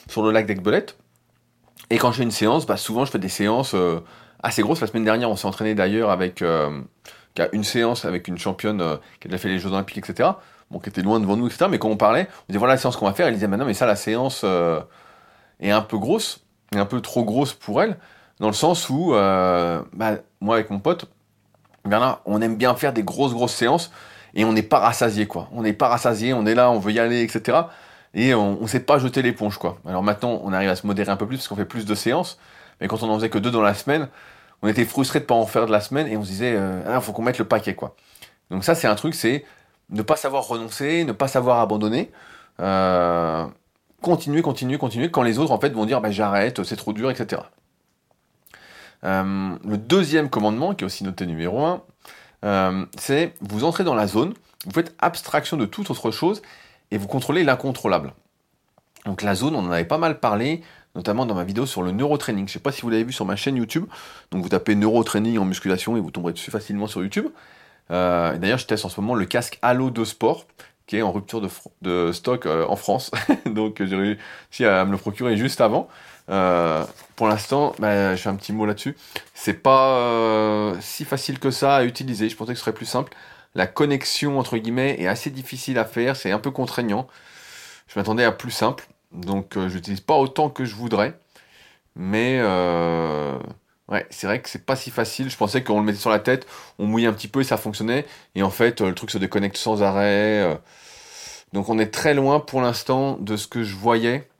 [0.08, 0.96] sur le lac d'Aigbelette.
[1.90, 3.74] Et quand je fais une séance, bah, souvent, je fais des séances
[4.42, 4.80] assez grosses.
[4.80, 6.42] La semaine dernière, on s'est entraîné d'ailleurs avec
[7.52, 10.30] une séance avec une championne qui a déjà fait les Jeux Olympiques, etc
[10.70, 11.66] bon, qui était loin devant nous, etc.
[11.70, 13.66] Mais quand on parlait, on disait voilà la séance qu'on va faire, elle disait maintenant,
[13.66, 14.80] mais ça, la séance euh,
[15.60, 17.98] est un peu grosse, est un peu trop grosse pour elle,
[18.38, 21.06] dans le sens où, euh, bah, moi avec mon pote,
[21.84, 23.90] Bernard, on aime bien faire des grosses, grosses séances,
[24.34, 25.48] et on n'est pas rassasié, quoi.
[25.52, 27.58] On n'est pas rassasié, on est là, on veut y aller, etc.
[28.14, 29.78] Et on ne sait pas jeter l'éponge, quoi.
[29.86, 31.94] Alors maintenant, on arrive à se modérer un peu plus, parce qu'on fait plus de
[31.94, 32.38] séances,
[32.80, 34.08] Mais quand on en faisait que deux dans la semaine,
[34.62, 36.82] on était frustré de pas en faire de la semaine et on se disait, euh,
[36.86, 37.94] ah, faut qu'on mette le paquet, quoi.
[38.50, 39.44] Donc ça, c'est un truc, c'est
[39.90, 42.10] ne pas savoir renoncer, ne pas savoir abandonner.
[42.60, 43.46] Euh,
[44.02, 47.10] continuer, continuer, continuer, quand les autres, en fait, vont dire, bah, j'arrête, c'est trop dur,
[47.10, 47.42] etc.
[49.04, 51.82] Euh, le deuxième commandement, qui est aussi noté numéro 1,
[52.44, 54.34] euh, c'est vous entrez dans la zone,
[54.66, 56.42] vous faites abstraction de toute autre chose
[56.90, 58.12] et vous contrôlez l'incontrôlable.
[59.06, 60.62] Donc la zone, on en avait pas mal parlé,
[60.94, 62.46] notamment dans ma vidéo sur le neurotraining.
[62.46, 63.86] Je ne sais pas si vous l'avez vu sur ma chaîne YouTube.
[64.30, 67.26] Donc vous tapez neurotraining en musculation et vous tomberez dessus facilement sur YouTube.
[67.90, 70.46] Euh, D'ailleurs, je teste en ce moment le casque Halo de sport
[70.86, 71.40] qui est en rupture
[71.82, 73.12] de, stock euh, en France.
[73.46, 75.88] Donc j'ai réussi à me le procurer juste avant.
[76.28, 78.96] Euh, pour l'instant, bah, je fais un petit mot là-dessus.
[79.34, 82.28] C'est pas si facile que ça à utiliser.
[82.28, 83.12] Je pensais que ce serait plus simple.
[83.54, 86.16] La connexion entre guillemets est assez difficile à faire.
[86.16, 87.08] C'est un peu contraignant.
[87.88, 88.86] Je m'attendais à plus simple.
[89.12, 91.14] Donc euh, je n'utilise pas autant que je voudrais.
[91.96, 92.40] Mais
[93.88, 95.30] ouais, c'est vrai que c'est pas si facile.
[95.30, 96.46] Je pensais qu'on le mettait sur la tête,
[96.78, 98.06] on mouillait un petit peu et ça fonctionnait.
[98.36, 100.60] Et en fait, le truc se déconnecte sans arrêt.
[101.52, 104.30] donc on est très loin pour l'instant de ce que je voyais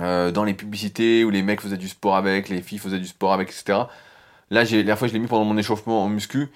[0.00, 3.06] euh, dans les publicités où les mecs faisaient du sport avec, les filles faisaient du
[3.06, 3.80] sport avec, etc.
[4.50, 6.48] Là, la fois, je l'ai mis pendant mon échauffement en muscu,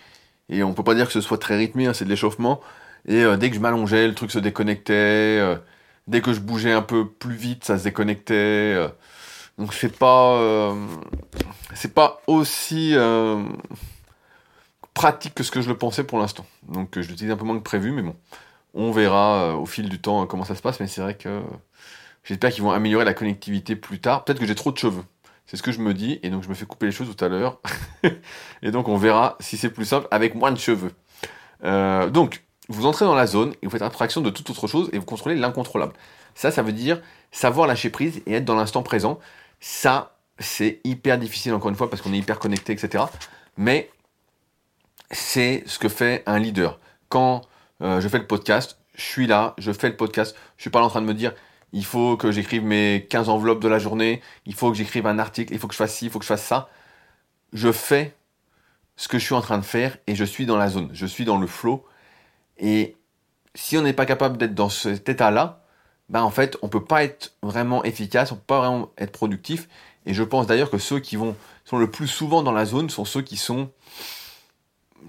[0.52, 2.60] et on peut pas dire que ce soit très rythmé, hein, c'est de l'échauffement.
[3.06, 4.92] Et euh, dès que je m'allongeais, le truc se déconnectait.
[4.94, 5.56] Euh,
[6.06, 8.76] dès que je bougeais un peu plus vite, ça se déconnectait.
[9.58, 10.74] donc c'est pas,
[11.74, 12.94] c'est pas aussi
[14.94, 16.46] pratique que ce que je le pensais pour l'instant.
[16.68, 18.16] Donc je l'utilise un peu moins que prévu, mais bon,
[18.74, 20.80] on verra au fil du temps comment ça se passe.
[20.80, 21.42] Mais c'est vrai que
[22.24, 24.24] J'espère qu'ils vont améliorer la connectivité plus tard.
[24.24, 25.04] Peut-être que j'ai trop de cheveux.
[25.52, 27.22] C'est ce que je me dis, et donc je me fais couper les cheveux tout
[27.22, 27.60] à l'heure.
[28.62, 30.92] et donc on verra si c'est plus simple avec moins de cheveux.
[31.62, 34.88] Euh, donc, vous entrez dans la zone et vous faites abstraction de toute autre chose
[34.94, 35.92] et vous contrôlez l'incontrôlable.
[36.34, 39.18] Ça, ça veut dire savoir lâcher prise et être dans l'instant présent.
[39.60, 43.04] Ça, c'est hyper difficile encore une fois parce qu'on est hyper connecté, etc.
[43.58, 43.90] Mais
[45.10, 46.80] c'est ce que fait un leader.
[47.10, 47.42] Quand
[47.82, 50.80] euh, je fais le podcast, je suis là, je fais le podcast, je suis pas
[50.80, 51.34] en train de me dire
[51.72, 55.18] il faut que j'écrive mes 15 enveloppes de la journée, il faut que j'écrive un
[55.18, 56.68] article, il faut que je fasse ci, il faut que je fasse ça.
[57.52, 58.14] Je fais
[58.96, 61.06] ce que je suis en train de faire et je suis dans la zone, je
[61.06, 61.84] suis dans le flow.
[62.58, 62.96] Et
[63.54, 65.64] si on n'est pas capable d'être dans cet état-là,
[66.08, 69.68] ben en fait, on peut pas être vraiment efficace, on peut pas vraiment être productif.
[70.04, 72.90] Et je pense d'ailleurs que ceux qui vont sont le plus souvent dans la zone
[72.90, 73.70] sont ceux qui sont,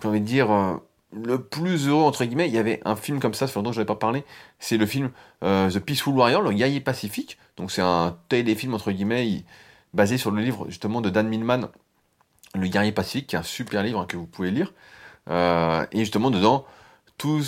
[0.01, 0.75] j'ai envie de dire, euh,
[1.13, 3.85] le plus heureux, entre guillemets, il y avait un film comme ça, que je n'avais
[3.85, 4.23] pas parlé,
[4.59, 5.11] c'est le film
[5.43, 7.37] euh, The Peaceful Warrior, le guerrier pacifique.
[7.57, 9.43] Donc c'est un téléfilm, entre guillemets,
[9.93, 11.69] basé sur le livre justement de Dan Millman,
[12.55, 14.73] Le guerrier pacifique, qui est un super livre que vous pouvez lire.
[15.29, 16.65] Euh, et justement, dedans,
[17.17, 17.43] tout,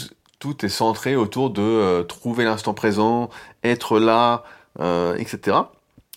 [0.64, 3.30] est centré autour de euh, trouver l'instant présent,
[3.64, 4.44] être là,
[5.18, 5.58] etc.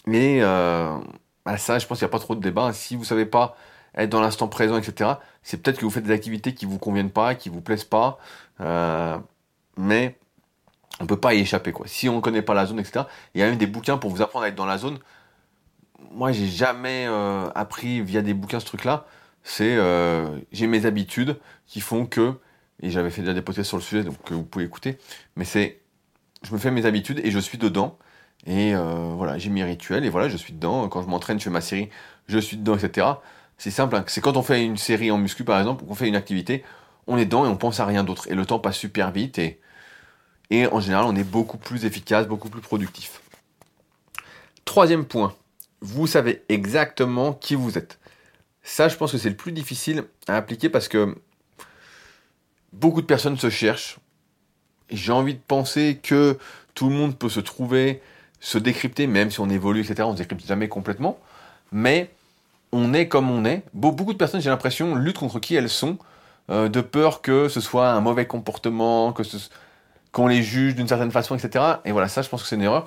[0.07, 2.73] Et bah, ça, je pense qu'il n'y a pas trop de débat.
[2.73, 3.57] Si vous savez pas
[3.97, 5.13] être dans l'instant présent, etc.
[5.43, 8.19] C'est peut-être que vous faites des activités qui vous conviennent pas, qui vous plaisent pas,
[8.61, 9.19] euh,
[9.77, 10.19] mais
[11.01, 11.87] on peut pas y échapper quoi.
[11.87, 13.07] Si on ne connaît pas la zone, etc.
[13.35, 14.99] Il y a même des bouquins pour vous apprendre à être dans la zone.
[16.13, 19.07] Moi, j'ai jamais euh, appris via des bouquins ce truc-là.
[19.43, 22.35] C'est euh, j'ai mes habitudes qui font que
[22.81, 24.99] et j'avais fait déjà des podcasts sur le sujet donc vous pouvez écouter.
[25.37, 25.81] Mais c'est
[26.43, 27.99] je me fais mes habitudes et je suis dedans.
[28.47, 30.89] Et voilà, j'ai mes rituels et voilà, je suis dedans.
[30.89, 31.91] Quand je m'entraîne, je fais ma série,
[32.29, 33.07] je suis dedans, etc.
[33.59, 34.05] C'est simple, hein.
[34.07, 36.65] c'est quand on fait une série en muscu par exemple, ou qu'on fait une activité,
[37.09, 38.29] on est dedans et on pense à rien d'autre.
[38.31, 39.61] Et le temps passe super vite et,
[40.51, 43.21] et en général on est beaucoup plus efficace, beaucoup plus productif.
[44.65, 45.35] Troisième point,
[45.81, 47.99] vous savez exactement qui vous êtes.
[48.63, 51.17] Ça je pense que c'est le plus difficile à appliquer parce que
[52.73, 53.99] beaucoup de personnes se cherchent.
[54.91, 56.39] J'ai envie de penser que
[56.75, 58.01] tout le monde peut se trouver,
[58.41, 60.03] se décrypter, même si on évolue, etc.
[60.05, 61.19] On ne se décrypte jamais complètement.
[61.73, 62.11] Mais
[62.73, 63.63] on est comme on est.
[63.75, 65.99] Beaucoup de personnes, j'ai l'impression, luttent contre qui elles sont,
[66.51, 69.23] euh, de peur que ce soit un mauvais comportement, que
[70.13, 71.65] qu'on les juge d'une certaine façon, etc.
[71.85, 72.87] Et voilà, ça, je pense que c'est une erreur.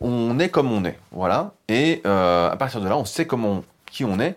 [0.00, 1.54] On est comme on est, voilà.
[1.68, 4.36] Et euh, à partir de là, on sait comment, qui on est,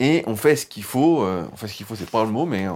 [0.00, 1.22] et on fait ce qu'il faut.
[1.22, 2.66] Euh, on fait ce qu'il faut, c'est pas le mot, mais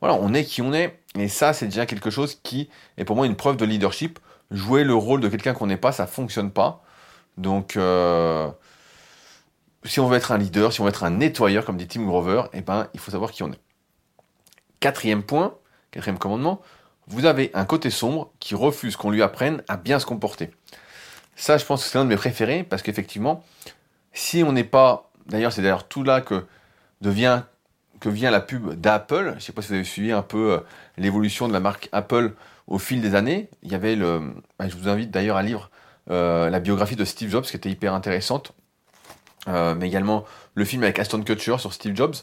[0.00, 0.98] voilà, on est qui on est.
[1.18, 4.18] Et ça, c'est déjà quelque chose qui est pour moi une preuve de leadership.
[4.50, 6.82] Jouer le rôle de quelqu'un qu'on n'est pas, ça fonctionne pas.
[7.36, 7.76] Donc
[9.84, 12.04] si on veut être un leader, si on veut être un nettoyeur, comme dit Tim
[12.04, 13.60] Grover, eh ben, il faut savoir qui on est.
[14.80, 15.54] Quatrième point,
[15.90, 16.60] quatrième commandement,
[17.06, 20.50] vous avez un côté sombre qui refuse qu'on lui apprenne à bien se comporter.
[21.36, 23.44] Ça, je pense que c'est l'un de mes préférés, parce qu'effectivement,
[24.12, 26.44] si on n'est pas, d'ailleurs, c'est d'ailleurs tout là que
[27.00, 27.42] devient
[28.00, 29.30] que vient la pub d'Apple.
[29.30, 30.60] Je ne sais pas si vous avez suivi un peu euh,
[30.96, 32.34] l'évolution de la marque Apple
[32.66, 33.48] au fil des années.
[33.62, 35.70] Il y avait le, bah, je vous invite d'ailleurs à lire
[36.10, 38.52] euh, la biographie de Steve Jobs qui était hyper intéressante
[39.48, 42.14] mais également le film avec Aston Kutcher sur Steve Jobs,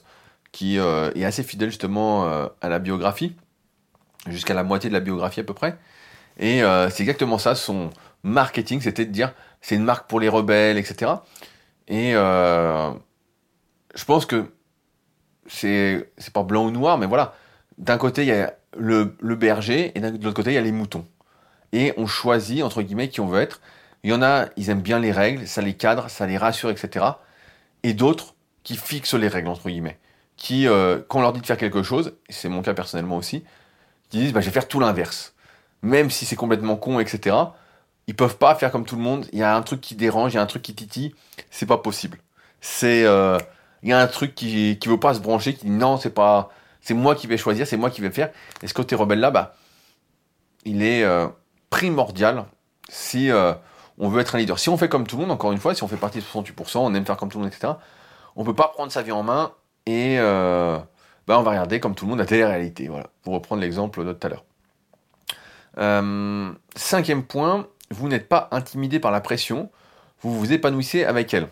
[0.52, 3.36] qui euh, est assez fidèle justement euh, à la biographie,
[4.28, 5.78] jusqu'à la moitié de la biographie à peu près.
[6.38, 7.92] Et c'est exactement ça, son
[8.24, 11.14] marketing, c'était de dire c'est une marque pour les rebelles, etc.
[11.88, 12.96] Et je
[14.06, 14.52] pense que
[15.48, 17.36] c'est pas blanc ou noir, mais voilà.
[17.78, 20.62] D'un côté, il y a le, le berger, et de l'autre côté, il y a
[20.62, 21.06] les moutons.
[21.72, 23.62] Et on choisit, entre guillemets, qui on veut être.
[24.06, 26.70] Il y en a, ils aiment bien les règles, ça les cadre, ça les rassure,
[26.70, 27.04] etc.
[27.82, 29.98] Et d'autres qui fixent les règles, entre guillemets.
[30.38, 33.44] Qui, euh, quand on leur dit de faire quelque chose, c'est mon cas personnellement aussi,
[34.10, 35.34] qui disent bah, je vais faire tout l'inverse.
[35.82, 37.36] Même si c'est complètement con, etc.
[38.06, 39.26] Ils peuvent pas faire comme tout le monde.
[39.34, 41.16] Il y a un truc qui dérange, il y a un truc qui titille.
[41.50, 42.20] C'est pas possible.
[42.62, 43.40] C'est, euh,
[43.82, 46.14] il y a un truc qui, qui veut pas se brancher, qui dit non, c'est
[46.14, 48.30] pas, c'est moi qui vais choisir, c'est moi qui vais faire.
[48.62, 49.56] Et ce côté rebelle là, bah,
[50.64, 51.26] il est euh,
[51.72, 52.46] primordial
[52.88, 53.32] si
[53.98, 54.60] on veut être un leader.
[54.60, 56.24] Si on fait comme tout le monde, encore une fois, si on fait partie de
[56.24, 57.74] 68%, on aime faire comme tout le monde, etc.,
[58.36, 59.54] on peut pas prendre sa vie en main
[59.86, 60.78] et euh,
[61.28, 62.88] bah, on va regarder comme tout le monde la télé-réalité.
[62.88, 64.44] Voilà, pour reprendre l'exemple de tout à l'heure.
[65.78, 69.70] Euh, cinquième point, vous n'êtes pas intimidé par la pression,
[70.22, 71.48] vous vous épanouissez avec elle.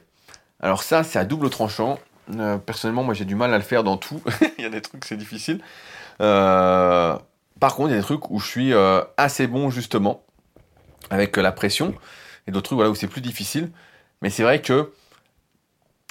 [0.59, 1.99] Alors ça, c'est à double tranchant.
[2.37, 4.21] Euh, personnellement, moi j'ai du mal à le faire dans tout.
[4.57, 5.61] il y a des trucs, c'est difficile.
[6.17, 7.19] par
[7.75, 8.73] contre, il y a des trucs où je suis
[9.17, 10.23] assez bon justement
[11.09, 11.93] avec la pression
[12.47, 13.71] et d'autres trucs voilà, où c'est plus difficile.
[14.21, 14.91] Mais c'est vrai que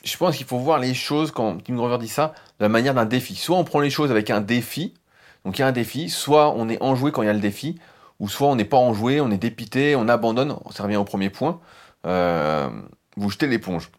[0.05, 2.95] je pense qu'il faut voir les choses, quand Tim Grover dit ça, de la manière
[2.95, 3.37] d'un défi.
[3.37, 4.95] Soit on prend les choses avec un défi,
[5.45, 7.41] donc il y a un défi, soit on est enjoué quand il y a le
[7.41, 7.79] défi,
[8.19, 11.31] ou soit on n'est pas enjoué, on est dépité, on abandonne, ça revient au premier
[11.31, 11.61] point,
[12.07, 12.69] euh,
[13.17, 13.91] vous jetez l'éponge.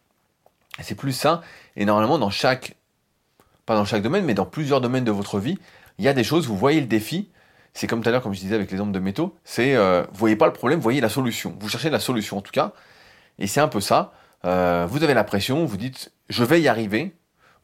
[0.80, 1.42] C'est plus ça,
[1.76, 2.76] et normalement dans chaque,
[3.64, 5.58] pas dans chaque domaine, mais dans plusieurs domaines de votre vie,
[5.98, 7.28] il y a des choses, vous voyez le défi,
[7.74, 10.18] c'est comme tout à l'heure, comme je disais avec l'exemple de métaux, c'est euh, vous
[10.18, 11.56] voyez pas le problème, voyez la solution.
[11.58, 12.72] Vous cherchez la solution en tout cas,
[13.38, 14.12] et c'est un peu ça.
[14.44, 17.14] Euh, vous avez la pression, vous dites je vais y arriver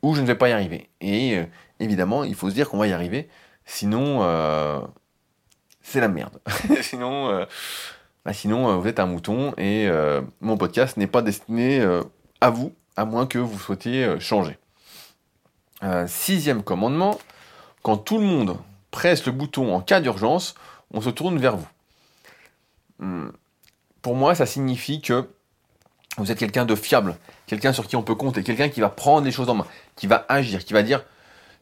[0.02, 0.90] ou je ne vais pas y arriver.
[1.00, 1.44] Et euh,
[1.78, 3.28] évidemment, il faut se dire qu'on va y arriver,
[3.64, 4.80] sinon euh,
[5.82, 6.40] c'est la merde.
[6.82, 7.46] sinon,
[8.24, 9.88] bah, sinon vous êtes un mouton et
[10.40, 11.86] mon podcast n'est pas destiné
[12.40, 14.58] à vous, à moins que vous souhaitiez changer.
[16.06, 17.18] sixième commandement,
[17.82, 18.56] quand tout le monde
[18.90, 20.54] presse le bouton en cas d'urgence,
[20.92, 21.68] on se tourne vers vous.
[22.98, 23.28] Hmm.
[24.02, 25.28] Pour moi, ça signifie que
[26.16, 29.24] vous êtes quelqu'un de fiable, quelqu'un sur qui on peut compter, quelqu'un qui va prendre
[29.24, 31.04] les choses en main, qui va agir, qui va dire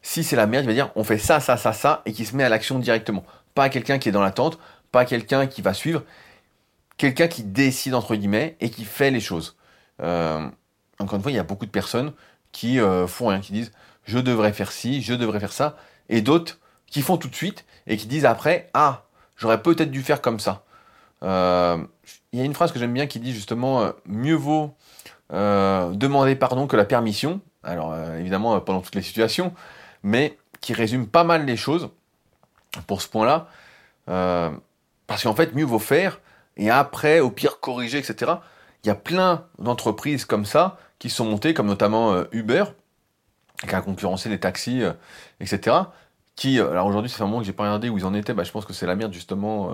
[0.01, 2.25] si c'est la merde, il va dire on fait ça, ça, ça, ça, et qui
[2.25, 3.23] se met à l'action directement.
[3.53, 4.57] Pas quelqu'un qui est dans l'attente,
[4.91, 6.03] pas quelqu'un qui va suivre,
[6.97, 9.55] quelqu'un qui décide entre guillemets et qui fait les choses.
[10.01, 10.47] Euh,
[10.99, 12.13] encore une fois, il y a beaucoup de personnes
[12.51, 13.71] qui euh, font rien, qui disent
[14.05, 16.59] je devrais faire ci, je devrais faire ça, et d'autres
[16.89, 19.03] qui font tout de suite et qui disent après ah
[19.35, 20.63] j'aurais peut-être dû faire comme ça.
[21.23, 21.77] Euh,
[22.31, 24.75] il y a une phrase que j'aime bien qui dit justement euh, mieux vaut
[25.33, 27.41] euh, demander pardon que la permission.
[27.63, 29.53] Alors évidemment pendant toutes les situations,
[30.03, 31.89] mais qui résume pas mal les choses
[32.87, 33.47] pour ce point-là.
[34.05, 36.19] parce qu'en fait mieux vaut faire
[36.55, 38.33] et après au pire corriger etc.
[38.83, 42.63] Il y a plein d'entreprises comme ça qui sont montées, comme notamment Uber,
[43.67, 44.83] qui a concurrencé les taxis,
[45.41, 45.81] etc
[46.39, 48.33] qui, euh, alors aujourd'hui, c'est un moment que j'ai pas regardé où ils en étaient,
[48.33, 49.73] bah, je pense que c'est la merde justement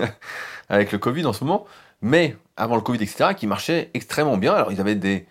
[0.00, 0.06] euh,
[0.70, 1.66] avec le Covid en ce moment,
[2.00, 4.54] mais avant le Covid, etc., qui marchait extrêmement bien.
[4.54, 5.26] Alors ils avaient des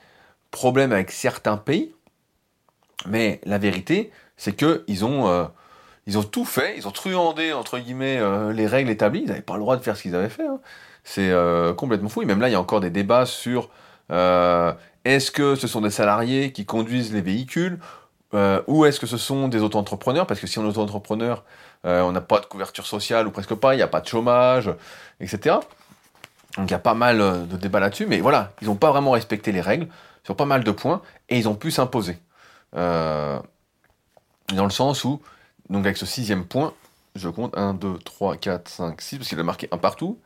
[0.52, 1.96] problèmes avec certains pays,
[3.08, 5.46] mais la vérité, c'est que ils ont, euh,
[6.14, 8.22] ont tout fait, ils ont truandé entre guillemets
[8.54, 9.22] les règles établies.
[9.22, 10.46] Ils n'avaient pas le droit de faire ce qu'ils avaient fait.
[10.46, 10.60] Hein.
[11.04, 11.34] C'est
[11.78, 12.22] complètement fou.
[12.22, 13.70] Et même là, il y a encore des débats sur
[14.10, 17.80] est-ce que ce sont des salariés qui conduisent les véhicules
[18.36, 20.28] euh, ou est-ce que ce sont des auto-entrepreneurs?
[20.28, 21.44] Parce que si on est auto-entrepreneur,
[21.86, 24.08] euh, on n'a pas de couverture sociale ou presque pas, il n'y a pas de
[24.08, 24.70] chômage,
[25.22, 25.56] etc.
[26.58, 28.92] Donc il y a pas mal euh, de débats là-dessus, mais voilà, ils n'ont pas
[28.92, 29.88] vraiment respecté les règles
[30.24, 32.18] sur pas mal de points et ils ont pu s'imposer.
[32.74, 33.42] dans
[34.50, 35.22] le sens où,
[35.70, 36.74] donc avec ce sixième point,
[37.16, 40.20] je compte 1, 2, 3, 4, 5, 6, parce qu'il a marqué un partout,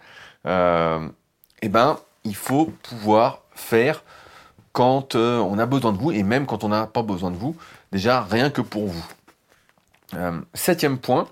[0.45, 4.03] eh ben, il faut pouvoir faire
[4.79, 7.53] quand on a besoin de vous et même quand on n'a pas besoin de vous.
[7.91, 9.05] Déjà, rien que pour vous.
[10.13, 11.27] Euh, septième point,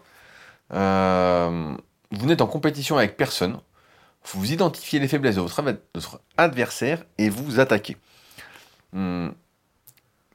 [0.74, 1.74] euh,
[2.12, 3.58] vous n'êtes en compétition avec personne.
[4.34, 5.64] Vous identifiez les faiblesses de votre,
[6.36, 7.96] adversaire et vous attaquez.
[8.92, 9.30] Hmm.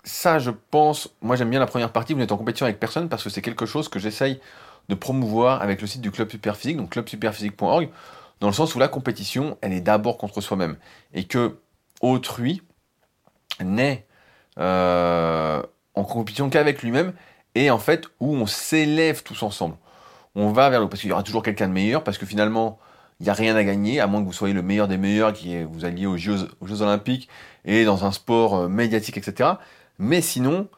[0.05, 3.11] Ça, je pense, moi j'aime bien la première partie, vous n'êtes en compétition avec personne
[3.11, 4.41] parce que c'est quelque chose que j'essaye
[4.89, 7.91] de promouvoir avec le site du Club Superphysique, donc clubsuperphysique.org,
[8.41, 10.79] dans le sens où la compétition, elle est d'abord contre soi-même.
[11.13, 11.59] Et que
[12.01, 12.63] autrui
[13.65, 14.07] n'est
[14.59, 15.63] euh,
[15.95, 17.13] en compétition qu'avec lui-même,
[17.55, 19.77] et en fait où on s'élève tous ensemble.
[20.35, 20.89] On va vers le...
[20.89, 22.79] Parce qu'il y aura toujours quelqu'un de meilleur, parce que finalement,
[23.21, 25.33] il n'y a rien à gagner, à moins que vous soyez le meilleur des meilleurs,
[25.33, 26.49] qui vous alliez aux Jeux,
[26.81, 27.29] Olympiques
[27.65, 29.51] et dans un sport euh, médiatique, etc.
[29.99, 30.69] Mais sinon,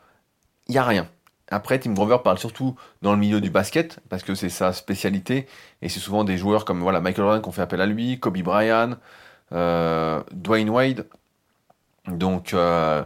[0.69, 1.09] il n'y a rien.
[1.51, 5.47] Après, Tim Grover parle surtout dans le milieu du basket, parce que c'est sa spécialité,
[5.83, 8.39] et c'est souvent des joueurs comme voilà, Michael Jordan qu'on fait appel à lui, Kobe
[8.39, 8.97] Bryant,
[9.53, 11.07] euh, Dwayne Wade.
[12.09, 13.05] Donc, euh,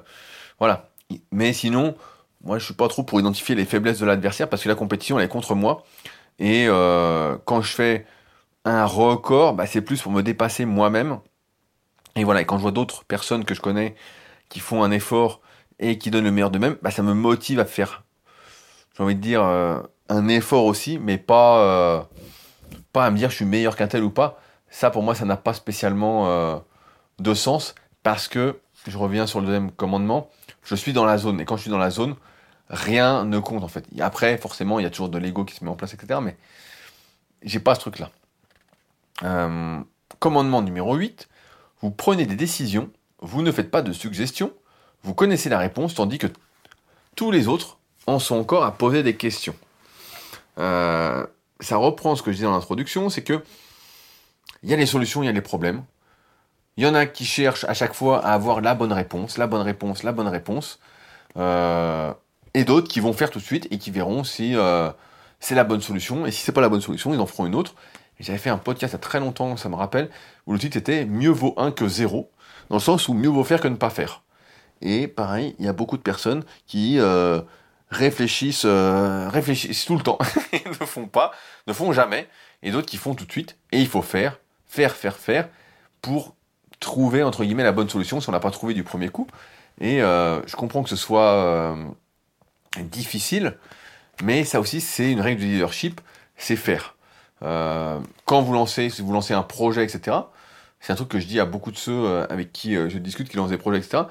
[0.59, 0.91] voilà.
[1.31, 1.95] Mais sinon,
[2.43, 5.19] moi, je suis pas trop pour identifier les faiblesses de l'adversaire, parce que la compétition,
[5.19, 5.85] elle est contre moi.
[6.39, 8.07] Et euh, quand je fais
[8.65, 11.19] un record, bah, c'est plus pour me dépasser moi-même.
[12.17, 13.95] Et voilà, et quand je vois d'autres personnes que je connais
[14.49, 15.41] qui font un effort
[15.79, 18.05] et qui donnent le meilleur d'eux-mêmes, bah, ça me motive à faire
[18.97, 22.09] j'ai envie de dire, euh, un effort aussi, mais pas,
[22.95, 24.41] à me dire je suis meilleur qu'un tel ou pas.
[24.71, 26.61] Ça, pour moi, ça n'a pas spécialement
[27.21, 28.59] de sens parce que,
[28.89, 30.31] je reviens sur le deuxième commandement,
[30.63, 31.41] je suis dans la zone.
[31.41, 32.17] Et quand je suis dans la zone,
[32.69, 33.85] rien ne compte en fait.
[34.01, 36.21] après, forcément, il y a toujours de l'ego qui se met en place, etc.
[36.23, 36.37] Mais
[37.43, 38.11] j'ai pas ce truc-là.
[40.19, 41.29] commandement numéro 8,
[41.81, 44.53] vous prenez des décisions, vous ne faites pas de suggestions,
[45.03, 46.27] vous connaissez la réponse, tandis que
[47.15, 49.55] tous les autres en sont encore à poser des questions.
[50.59, 51.27] Euh,
[51.61, 53.43] ça reprend ce que je disais dans l'introduction, c'est que
[54.63, 55.85] il y a les solutions, il y a les problèmes.
[56.79, 59.47] Il y en a qui cherchent à chaque fois à avoir la bonne réponse, la
[59.47, 60.79] bonne réponse, la bonne réponse.
[61.37, 62.15] Euh,
[62.55, 64.89] et d'autres qui vont faire tout de suite et qui verront si euh,
[65.41, 66.25] c'est la bonne solution.
[66.25, 67.75] Et si c'est pas la bonne solution, ils en feront une autre.
[68.21, 70.09] J'avais fait un podcast il y a très longtemps, ça me rappelle,
[70.47, 72.31] où le titre était Mieux vaut un que zéro,
[72.71, 74.23] dans le sens où mieux vaut faire que ne pas faire.
[74.81, 76.99] Et pareil, il y a beaucoup de personnes qui
[77.91, 80.19] réfléchissent, euh, réfléchissent tout le temps,
[80.53, 81.33] ne font pas,
[81.67, 82.29] ne font jamais,
[82.63, 85.49] et d'autres qui font tout de suite, et il faut faire, faire, faire, faire,
[86.03, 86.35] pour
[86.81, 89.27] trouver, entre guillemets, la bonne solution si on n'a pas trouvé du premier coup.
[89.81, 91.77] Et euh, je comprends que ce soit euh,
[92.81, 93.57] difficile,
[94.23, 96.01] mais ça aussi, c'est une règle du leadership,
[96.37, 96.97] c'est faire.
[97.41, 100.17] quand vous lancez, si vous lancez un projet, etc.,
[100.81, 103.37] c'est un truc que je dis à beaucoup de ceux avec qui je discute, qui
[103.37, 104.05] lancent des projets, etc.,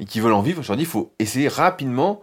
[0.00, 2.22] et qui veulent en vivre, je leur dis, il faut essayer rapidement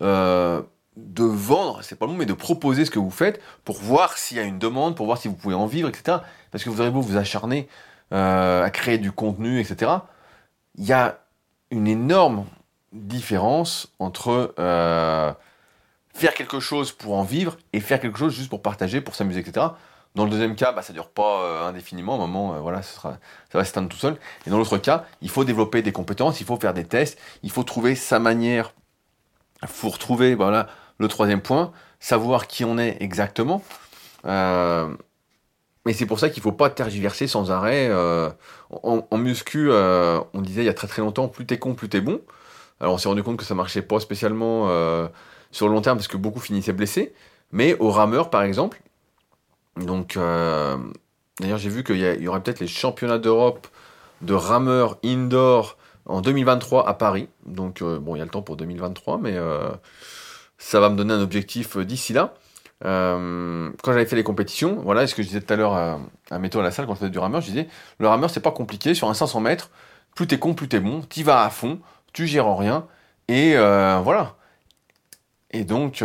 [0.00, 0.62] euh,
[0.96, 4.18] de vendre, c'est pas le mot, mais de proposer ce que vous faites pour voir
[4.18, 6.18] s'il y a une demande, pour voir si vous pouvez en vivre, etc.
[6.50, 7.68] Parce que vous aurez beau vous acharner
[8.12, 9.92] euh, à créer du contenu, etc.
[10.76, 11.18] Il y a
[11.70, 12.46] une énorme
[12.92, 15.32] différence entre euh,
[16.14, 19.40] faire quelque chose pour en vivre et faire quelque chose juste pour partager, pour s'amuser,
[19.40, 19.66] etc.
[20.14, 22.14] Dans le deuxième cas, bah, ça dure pas indéfiniment.
[22.14, 23.18] À un moment, voilà, ça,
[23.52, 24.16] va s'éteindre tout seul.
[24.46, 27.50] Et dans l'autre cas, il faut développer des compétences, il faut faire des tests, il
[27.50, 28.72] faut trouver sa manière
[29.62, 30.68] il faut retrouver voilà,
[30.98, 33.62] le troisième point, savoir qui on est exactement.
[34.24, 34.94] Euh,
[35.88, 37.88] mais c'est pour ça qu'il ne faut pas tergiverser sans arrêt.
[37.90, 38.28] Euh,
[38.70, 41.88] en, muscu, euh, on disait il y a très très longtemps, plus t'es con, plus
[41.88, 42.20] t'es bon.
[42.80, 44.68] Alors on s'est rendu compte que ça marchait pas spécialement
[45.50, 47.14] sur le long terme parce que beaucoup finissaient blessés.
[47.52, 48.80] Mais au rameur par exemple,
[49.76, 50.18] donc
[51.40, 53.66] d'ailleurs j'ai vu qu'il y, aurait peut-être les championnats d'Europe
[54.20, 57.28] de rameur indoor en 2023 à Paris.
[57.46, 59.70] Donc, euh, bon, il y a le temps pour 2023, mais euh,
[60.56, 62.34] ça va me donner un objectif euh, d'ici là.
[62.82, 66.38] Quand j'avais fait les compétitions, voilà, ce que je disais tout à l'heure à, à
[66.38, 68.52] Métaux à la salle quand je faisais du rameur, je disais, le rameur c'est pas
[68.52, 69.70] compliqué, sur un 500 mètres,
[70.14, 71.80] plus t'es con, plus t'es bon, t'y vas à fond,
[72.12, 72.86] tu gères rien,
[73.28, 74.36] et voilà.
[75.50, 76.04] Et donc,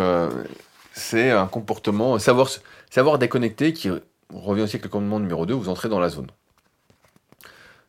[0.94, 2.50] c'est un comportement, savoir,
[2.90, 3.90] savoir déconnecter qui
[4.34, 6.28] revient aussi avec le commandement numéro 2, vous entrez dans la zone.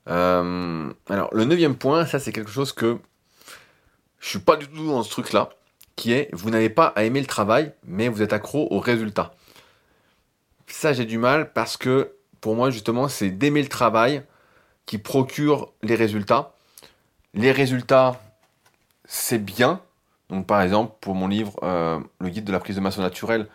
[0.09, 2.99] Euh, alors, le neuvième point, ça c'est quelque chose que
[4.21, 5.51] je suis pas du tout dans ce truc-là,
[5.97, 9.35] qui est vous n'avez pas à aimer le travail, mais vous êtes accro au résultat.
[10.67, 14.23] Ça j'ai du mal parce que pour moi justement c'est d'aimer le travail
[14.87, 16.53] qui procure les résultats.
[17.35, 18.21] Les résultats,
[19.05, 19.81] c'est bien.
[20.31, 23.49] Donc par exemple pour mon livre euh, Le guide de la prise de masse naturelle,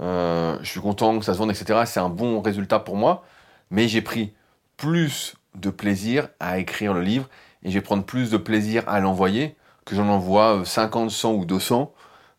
[0.00, 1.82] euh, je suis content que ça se vende, etc.
[1.86, 3.24] C'est un bon résultat pour moi.
[3.70, 4.34] Mais j'ai pris
[4.76, 7.28] plus de plaisir à écrire le livre
[7.62, 11.44] et je vais prendre plus de plaisir à l'envoyer que j'en envoie 50, 100 ou
[11.44, 11.92] 200.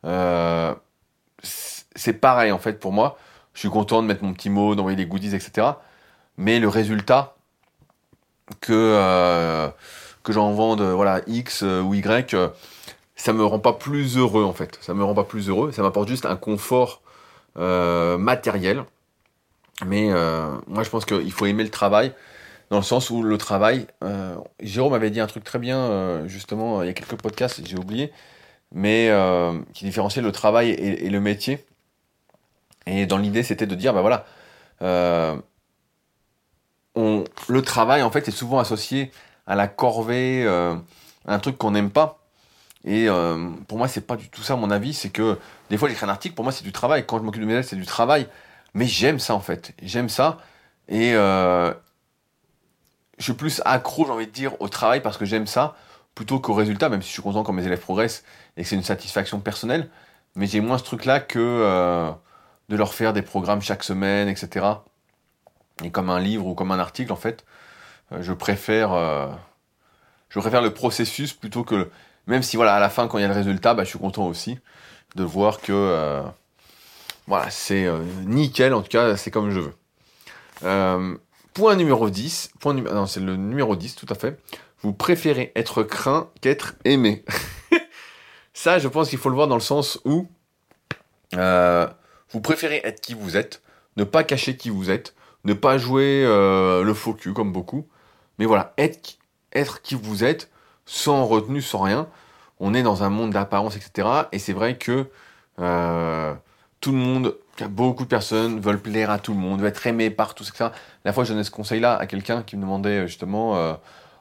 [0.05, 0.73] Euh,
[1.41, 3.17] c'est pareil en fait pour moi.
[3.53, 5.67] Je suis content de mettre mon petit mot, d'envoyer des goodies, etc.
[6.37, 7.35] Mais le résultat
[8.61, 9.69] que, euh,
[10.27, 12.35] j'en vende voilà, X euh, ou Y,
[13.15, 14.77] ça me rend pas plus heureux en fait.
[14.81, 15.71] Ça me rend pas plus heureux.
[15.71, 17.01] Ça m'apporte juste un confort
[17.55, 18.83] matériel.
[19.85, 20.09] Mais
[20.67, 22.13] moi je pense qu'il faut aimer le travail
[22.73, 26.27] dans le sens où le travail, euh, Jérôme avait dit un truc très bien, euh,
[26.27, 28.11] justement, il y a quelques podcasts, j'ai oublié,
[28.71, 31.63] mais euh, qui différenciait le travail et, le métier.
[32.87, 34.25] Et dans l'idée, c'était de dire, ben voilà,
[36.95, 39.11] on, le travail, en fait, est souvent associé
[39.45, 40.43] à la corvée,
[41.27, 42.23] un truc qu'on n'aime pas.
[42.85, 43.05] Et
[43.67, 44.95] pour moi, c'est pas du tout ça mon avis.
[44.95, 45.37] C'est que
[45.69, 47.05] des fois, j'écris un article, pour moi, c'est du travail.
[47.05, 48.27] Quand je m'occupe de mes élèves, c'est du travail.
[48.73, 49.73] Mais j'aime ça, en fait.
[49.83, 50.39] J'aime ça.
[50.89, 51.13] Et
[53.23, 55.77] je suis plus accro, j'ai envie de dire, au travail parce que j'aime ça,
[56.13, 58.25] plutôt qu'au résultat, même si je suis content quand mes élèves progressent
[58.57, 59.89] et que c'est une satisfaction personnelle.
[60.35, 62.11] Mais j'ai moins ce truc-là que euh,
[62.67, 64.65] de leur faire des programmes chaque semaine, etc.
[65.85, 67.45] Et comme un livre ou comme un article, en fait,
[68.11, 69.29] euh, je préfère, euh,
[70.27, 71.89] je préfère le processus plutôt que,
[72.27, 73.99] même si voilà, à la fin, quand il y a le résultat, bah, je suis
[73.99, 74.59] content aussi
[75.15, 76.23] de voir que,
[77.27, 77.87] voilà, c'est
[78.25, 79.75] nickel, en tout cas, c'est comme je veux.
[81.53, 84.39] Point numéro 10, point non, c'est le numéro 10, tout à fait.
[84.81, 87.23] Vous préférez être craint qu'être aimé.
[88.53, 90.27] Ça, je pense qu'il faut le voir dans le sens où
[91.35, 91.87] euh,
[92.31, 93.61] vous préférez être qui vous êtes,
[93.97, 97.87] ne pas cacher qui vous êtes, ne pas jouer euh, le faux cul comme beaucoup,
[98.39, 100.49] mais voilà, être, qui vous êtes,
[100.85, 102.07] sans retenue, sans rien.
[102.59, 104.07] On est dans un monde d'apparence, etc.
[104.31, 105.07] Et c'est vrai que
[105.59, 106.33] euh,
[106.83, 107.35] tout le monde,
[107.69, 110.69] beaucoup de personnes veulent plaire à tout le monde, veulent être aimé par tous, etc.
[111.05, 113.77] La fois, je donnais ce conseil-là à quelqu'un qui me demandait justement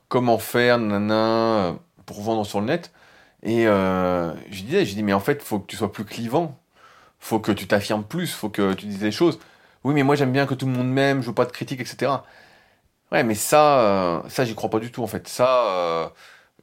[0.09, 1.75] comment faire, nana,
[2.07, 2.93] pour vendre sur le net.
[3.43, 6.59] Et euh, je disais, je dis, mais en fait, faut que tu sois plus clivant.
[7.19, 8.33] Faut que tu t'affirmes plus.
[8.33, 9.39] Faut que tu dises des choses.
[9.85, 11.23] Oui, mais moi, j'aime bien que tout le monde m'aime.
[11.23, 12.13] Je veux pas de critiques, etc.
[13.11, 15.29] Ouais, mais ça, euh, ça, j'y crois pas du tout, en fait.
[15.29, 16.09] Ça, euh,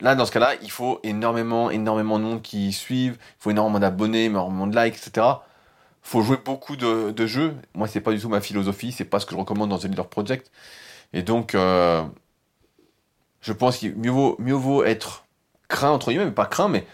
[0.01, 3.17] là, dans ce cas-là, il faut énormément, énormément de monde qui suivent.
[3.19, 5.27] Il faut énormément d'abonnés, énormément de likes, etc.
[6.01, 7.55] Faut jouer beaucoup de, jeux.
[7.75, 8.91] Moi, c'est pas du tout ma philosophie.
[8.91, 10.51] C'est pas ce que je recommande dans The Leader Project.
[11.13, 12.03] Et donc, euh,
[13.41, 15.25] je pense qu'il mieux vaut, mieux vaut être
[15.67, 16.85] craint, entre guillemets, mais pas craint, mais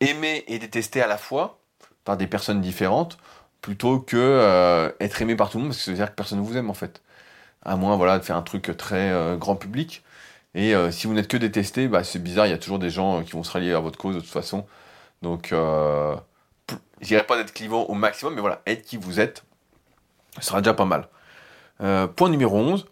[0.00, 1.58] aimé et détesté à la fois
[2.04, 3.18] par des personnes différentes,
[3.60, 6.14] plutôt que euh, être aimé par tout le monde, parce que ça veut dire que
[6.16, 7.02] personne ne vous aime en fait.
[7.62, 10.02] À moins voilà, de faire un truc très euh, grand public.
[10.54, 13.22] Et si vous n'êtes que détesté, bah, c'est bizarre, il y a toujours des gens
[13.22, 14.66] qui vont se rallier à votre cause de toute façon.
[15.22, 15.54] Donc,
[17.00, 19.44] je dirais pas d'être clivant au maximum, mais voilà, être qui vous êtes,
[20.38, 21.08] ce sera déjà pas mal.
[22.14, 22.86] point numéro 11,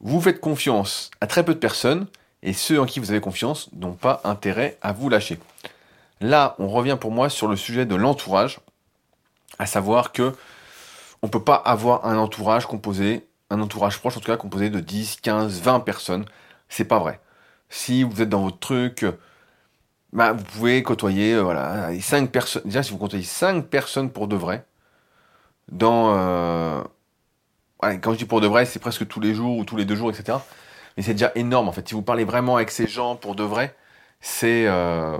[0.00, 2.06] vous faites confiance à très peu de personnes
[2.42, 5.38] et ceux en qui vous avez confiance n'ont pas intérêt à vous lâcher.
[6.20, 8.60] Là, on revient pour moi sur le sujet de l'entourage,
[9.58, 10.32] à savoir que
[11.22, 14.80] on peut pas avoir un entourage composé, un entourage proche en tout cas composé de
[14.80, 16.24] 10, 15, 20 personnes.
[16.68, 17.20] C'est pas vrai.
[17.68, 19.04] Si vous êtes dans votre truc,
[20.16, 22.62] bah, vous pouvez côtoyer euh, voilà, 5 personnes.
[22.64, 24.64] Déjà, si vous côtoyez 5 personnes pour de vrai,
[25.70, 26.16] dans.
[26.16, 26.82] Euh,
[27.82, 29.94] quand je dis pour de vrai, c'est presque tous les jours ou tous les deux
[29.94, 30.38] jours, etc.
[30.96, 31.86] Mais c'est déjà énorme en fait.
[31.86, 33.76] Si vous parlez vraiment avec ces gens pour de vrai,
[34.20, 35.18] c'est euh,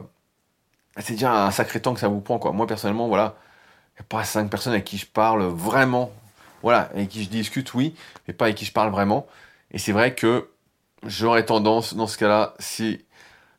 [0.99, 2.53] c'est déjà un sacré temps que ça vous prend quoi.
[2.53, 3.37] Moi personnellement, voilà,
[3.95, 6.11] il n'y a pas cinq personnes avec qui je parle vraiment.
[6.63, 7.95] Voilà, avec qui je discute, oui,
[8.27, 9.27] mais pas avec qui je parle vraiment.
[9.73, 10.49] Et c'est vrai que
[11.05, 13.05] j'aurais tendance, dans ce cas-là, si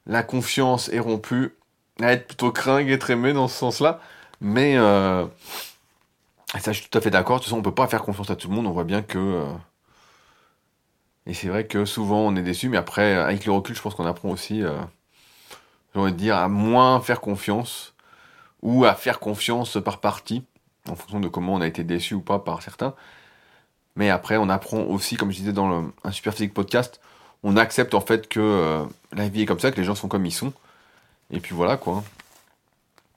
[0.07, 1.55] la confiance est rompue,
[2.01, 3.99] à être plutôt craint être aimé dans ce sens-là.
[4.41, 5.25] Mais euh,
[6.59, 7.37] ça, je suis tout à fait d'accord.
[7.37, 8.67] De toute façon, on peut pas faire confiance à tout le monde.
[8.67, 9.45] On voit bien que euh,
[11.27, 13.95] et c'est vrai que souvent on est déçu, mais après, avec le recul, je pense
[13.95, 14.79] qu'on apprend aussi, euh,
[15.93, 17.93] j'ai dire, à moins faire confiance
[18.61, 20.45] ou à faire confiance par partie,
[20.89, 22.95] en fonction de comment on a été déçu ou pas par certains.
[23.97, 27.01] Mais après, on apprend aussi, comme je disais dans un super physique podcast,
[27.43, 28.83] on accepte en fait que euh,
[29.13, 30.53] la vie est comme ça, que les gens sont comme ils sont.
[31.31, 32.03] Et puis voilà quoi.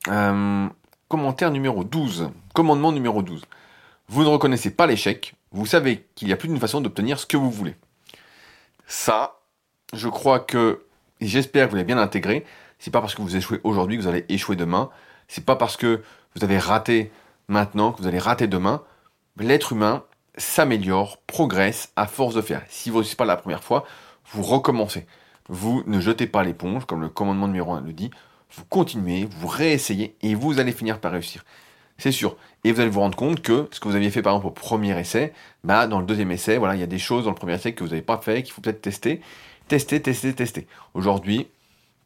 [0.09, 0.67] Euh,
[1.09, 2.31] commentaire numéro 12.
[2.55, 3.43] Commandement numéro 12.
[4.09, 7.27] Vous ne reconnaissez pas l'échec, vous savez qu'il y a plus d'une façon d'obtenir ce
[7.27, 7.77] que vous voulez.
[8.87, 9.41] Ça,
[9.93, 10.85] je crois que,
[11.21, 12.45] j'espère que vous l'avez bien intégré,
[12.81, 14.91] c'est pas parce que vous échouez aujourd'hui que vous allez échouer demain.
[15.29, 16.03] C'est pas parce que
[16.35, 17.13] vous avez raté
[17.47, 18.83] maintenant que vous allez rater demain.
[19.37, 20.03] L'être humain
[20.37, 22.63] s'améliore, progresse à force de faire.
[22.69, 23.85] Si vous ne pas la première fois,
[24.33, 25.07] vous recommencez.
[25.49, 28.11] Vous ne jetez pas l'éponge, comme le commandement numéro 1 le dit.
[28.53, 31.45] Vous continuez, vous réessayez et vous allez finir par réussir.
[31.99, 32.37] C'est sûr.
[32.65, 34.51] Et vous allez vous rendre compte que ce que vous aviez fait par exemple au
[34.51, 35.33] premier essai,
[35.65, 37.75] bah dans le deuxième essai, voilà, il y a des choses dans le premier essai
[37.75, 39.21] que vous n'avez pas fait, qu'il faut peut-être tester,
[39.69, 40.67] tester, tester, tester.
[40.95, 41.49] Aujourd'hui,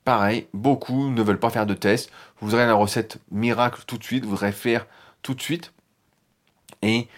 [0.05, 2.11] pareil, beaucoup ne veulent pas faire de tests.
[2.41, 4.87] Vous aurez la recette miracle tout de suite, vous voudrez faire
[5.22, 5.72] tout de suite,
[6.83, 7.09] et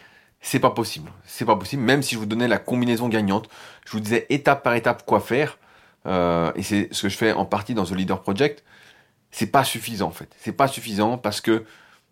[0.46, 1.10] c'est pas possible.
[1.24, 3.48] C'est pas possible, même si je vous donnais la combinaison gagnante.
[3.84, 5.58] Je vous disais étape par étape quoi faire,
[6.06, 8.62] euh, et c'est ce que je fais en partie dans The Leader Project.
[9.32, 10.28] C'est pas suffisant en fait.
[10.38, 11.64] C'est pas suffisant parce que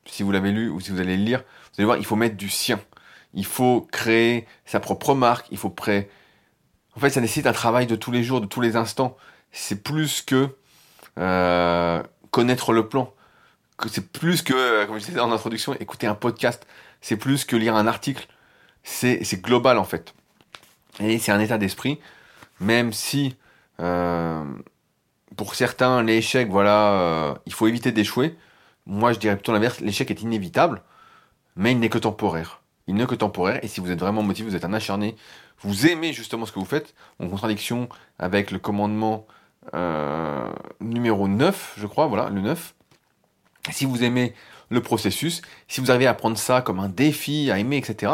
[0.07, 2.17] si vous l'avez lu ou si vous allez le lire, vous allez voir, il faut
[2.17, 2.81] mettre du sien.
[3.35, 6.11] Il faut créer sa propre marque, il faut pré...
[6.97, 9.17] En fait, ça nécessite un travail de tous les jours, de tous les instants.
[9.53, 10.49] C'est plus que
[11.21, 13.13] euh, connaître le plan.
[13.87, 16.67] C'est plus que, euh, comme je disais en introduction, écouter un podcast.
[17.05, 18.27] C'est plus que lire un article.
[18.83, 20.15] C'est global en fait.
[21.01, 22.01] Et c'est un état d'esprit,
[22.61, 23.37] même si
[23.79, 24.43] euh,
[25.37, 28.39] pour certains l'échec, voilà, euh, il faut éviter d'échouer.
[28.87, 29.81] Moi, je dirais plutôt l'inverse.
[29.81, 30.81] L'échec est inévitable,
[31.57, 32.63] mais il n'est que temporaire.
[32.87, 33.63] il n'est que temporaire.
[33.63, 35.15] Et si vous êtes vraiment motivé, vous êtes un acharné,
[35.61, 39.27] vous aimez justement ce que vous faites, en contradiction avec le commandement
[39.75, 40.51] euh,
[40.81, 42.75] numéro 9, je crois, voilà, le 9.
[43.73, 44.35] Si vous aimez
[44.71, 48.13] le processus, si vous arrivez à prendre ça comme un défi, à aimer, etc.,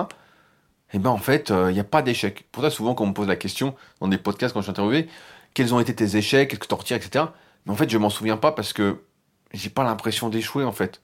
[0.93, 2.47] eh ben en fait, euh, il n'y a pas d'échec.
[2.51, 4.71] Pour ça, souvent, quand on me pose la question dans des podcasts quand je suis
[4.71, 5.09] interviewé,
[5.55, 7.27] quels ont été tes échecs, qu'est-ce que tu retires, etc.
[7.65, 9.03] Mais en fait, je m'en souviens pas parce que
[9.53, 11.01] j'ai pas l'impression d'échouer, en fait.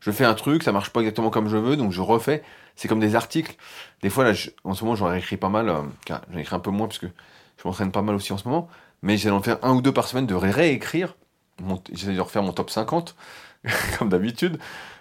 [0.00, 2.42] Je fais un truc, ça marche pas exactement comme je veux, donc je refais.
[2.76, 3.56] C'est comme des articles.
[4.02, 4.32] Des fois, là,
[4.64, 5.68] en ce moment, j'en écrit pas mal.
[5.68, 7.06] Euh, j'en écris un peu moins parce que
[7.56, 8.68] je m'entraîne pas mal aussi en ce moment.
[9.02, 11.14] Mais j'allais en faire un ou deux par semaine de réécrire.
[11.92, 13.16] J'essaie de refaire mon top 50,
[13.98, 14.58] comme d'habitude.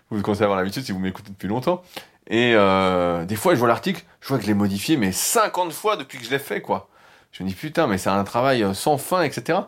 [0.10, 1.84] Vous commencez à avoir l'habitude si vous m'écoutez depuis longtemps.
[2.28, 5.72] Et euh, des fois, je vois l'article, je vois que je l'ai modifié, mais 50
[5.72, 6.90] fois depuis que je l'ai fait, quoi.
[7.32, 9.60] Je me dis, putain, mais c'est un travail euh, sans fin, etc.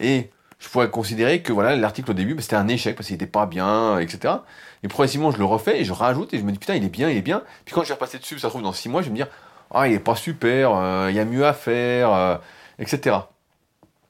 [0.00, 3.14] Et je pourrais considérer que voilà l'article au début, bah, c'était un échec parce qu'il
[3.14, 4.34] n'était pas bien, etc.
[4.82, 6.88] Et progressivement, je le refais et je rajoute et je me dis, putain, il est
[6.88, 7.42] bien, il est bien.
[7.64, 9.16] Puis quand je vais repasser dessus, ça se trouve dans 6 mois, je vais me
[9.16, 9.28] dire,
[9.72, 12.40] ah, il est pas super, euh, il y a mieux à faire,
[12.78, 13.16] etc.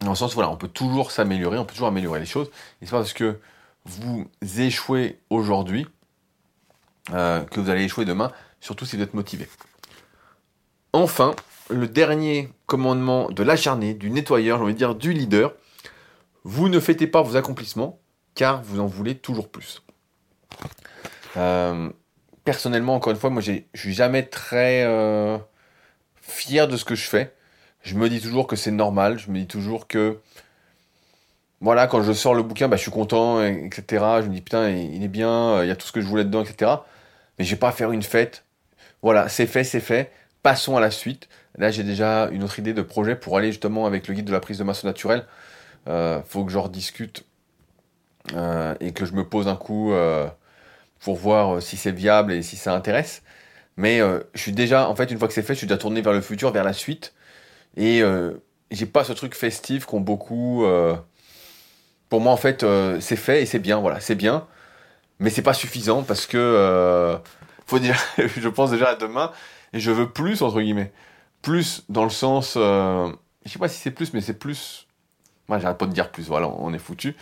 [0.00, 2.48] Dans le sens, voilà, on peut toujours s'améliorer, on peut toujours améliorer les choses.
[2.82, 3.38] Et c'est pas parce que
[3.86, 4.28] vous
[4.58, 5.86] échouez aujourd'hui
[7.12, 9.48] euh, que vous allez échouer demain, surtout si vous êtes motivé.
[10.92, 11.34] Enfin,
[11.70, 15.54] le dernier commandement de l'acharné, du nettoyeur, j'ai envie de dire du leader,
[16.44, 18.00] vous ne fêtez pas vos accomplissements,
[18.34, 19.82] car vous en voulez toujours plus.
[21.36, 21.90] Euh,
[22.44, 25.38] personnellement, encore une fois, moi je suis jamais très euh,
[26.20, 27.36] fier de ce que je fais
[27.86, 30.18] je me dis toujours que c'est normal, je me dis toujours que
[31.60, 34.04] voilà, quand je sors le bouquin, bah, je suis content, etc.
[34.22, 36.24] Je me dis putain, il est bien, il y a tout ce que je voulais
[36.24, 36.70] dedans, etc.
[37.38, 38.44] Mais je vais pas faire une fête.
[39.02, 40.12] Voilà, c'est fait, c'est fait.
[40.42, 41.28] Passons à la suite.
[41.58, 44.32] Là, j'ai déjà une autre idée de projet pour aller justement avec le guide de
[44.32, 45.24] la prise de masse naturelle.
[45.88, 47.24] Euh, faut que je rediscute
[48.34, 50.26] euh, et que je me pose un coup euh,
[51.00, 53.22] pour voir si c'est viable et si ça intéresse.
[53.76, 55.78] Mais euh, je suis déjà, en fait, une fois que c'est fait, je suis déjà
[55.78, 57.14] tourné vers le futur, vers la suite.
[57.76, 58.34] Et euh,
[58.70, 60.64] j'ai pas ce truc festif qu'ont beaucoup.
[62.06, 64.46] Euh, pour moi, en fait, euh, c'est fait et c'est bien, voilà, c'est bien.
[65.18, 67.18] Mais c'est pas suffisant parce que.
[67.66, 69.32] faut dire, je pense déjà à demain
[69.72, 70.92] et je veux plus, entre guillemets.
[71.42, 72.54] Plus dans le sens.
[72.54, 73.12] je
[73.46, 74.86] sais pas si c'est plus, mais c'est plus.
[75.48, 77.16] Moi, j'arrête pas de dire plus, voilà, on est foutu.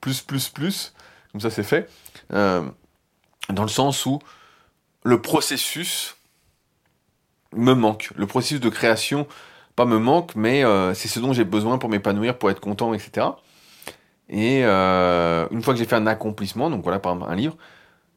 [0.00, 0.94] Plus, plus, plus.
[1.32, 1.88] Comme ça, c'est fait.
[2.30, 4.20] dans le sens où
[5.02, 6.16] le processus
[7.54, 8.10] me manque.
[8.16, 9.26] Le processus de création
[9.76, 12.92] pas me manque, mais euh, c'est ce dont j'ai besoin pour m'épanouir, pour être content,
[12.92, 13.28] etc.
[14.30, 17.56] Et euh, une fois que j'ai fait un accomplissement, donc voilà par exemple un livre,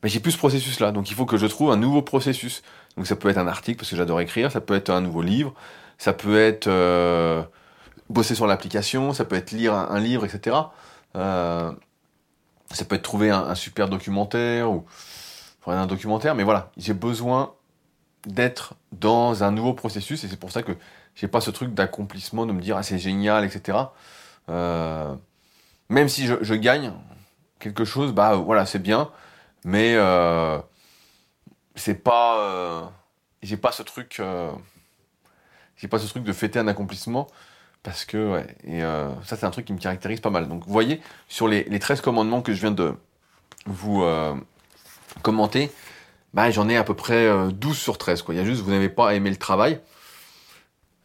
[0.02, 0.92] ben, j'ai plus ce processus-là.
[0.92, 2.62] Donc il faut que je trouve un nouveau processus.
[2.96, 5.24] Donc ça peut être un article parce que j'adore écrire, ça peut être un nouveau
[5.24, 5.54] livre,
[5.98, 7.42] ça peut être euh,
[8.10, 10.56] bosser sur l'application, ça peut être lire un, livre, etc.
[11.16, 11.76] ça
[12.88, 14.86] peut être trouver un, super documentaire ou
[15.66, 17.54] un documentaire, mais voilà, j'ai besoin
[18.28, 20.74] d'être dans un nouveau processus et c'est pour ça que
[21.16, 23.78] j'ai pas ce truc d'accomplissement, de me dire ah c'est génial, etc.
[24.50, 25.16] Euh,
[25.90, 26.94] même si je, gagne
[27.60, 29.10] quelque chose, bah voilà, c'est bien,
[29.64, 30.60] mais euh,
[31.76, 32.82] c'est pas, euh,
[33.42, 34.22] j'ai pas ce truc,
[35.78, 37.28] j'ai pas ce truc de fêter un accomplissement
[37.84, 38.80] parce que et
[39.24, 40.48] ça c'est un truc qui me caractérise pas mal.
[40.48, 42.94] Donc vous voyez sur les, les 13 commandements que je viens de
[43.66, 44.06] vous
[45.22, 45.72] commenter,
[46.34, 48.34] bah, j'en ai à peu près 12 sur 13 quoi.
[48.34, 49.80] Il y a juste vous n'avez pas aimé le travail.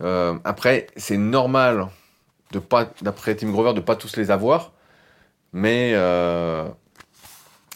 [0.02, 1.88] Euh, après, c'est normal
[2.52, 4.72] de pas, d'après Tim Grover, de pas tous les avoir,
[5.52, 6.68] mais euh,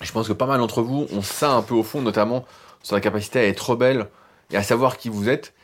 [0.01, 2.45] je pense que pas mal d'entre vous ont ça un peu au fond, notamment
[2.83, 4.09] sur la capacité à être rebelle
[4.51, 5.55] et à savoir qui vous êtes.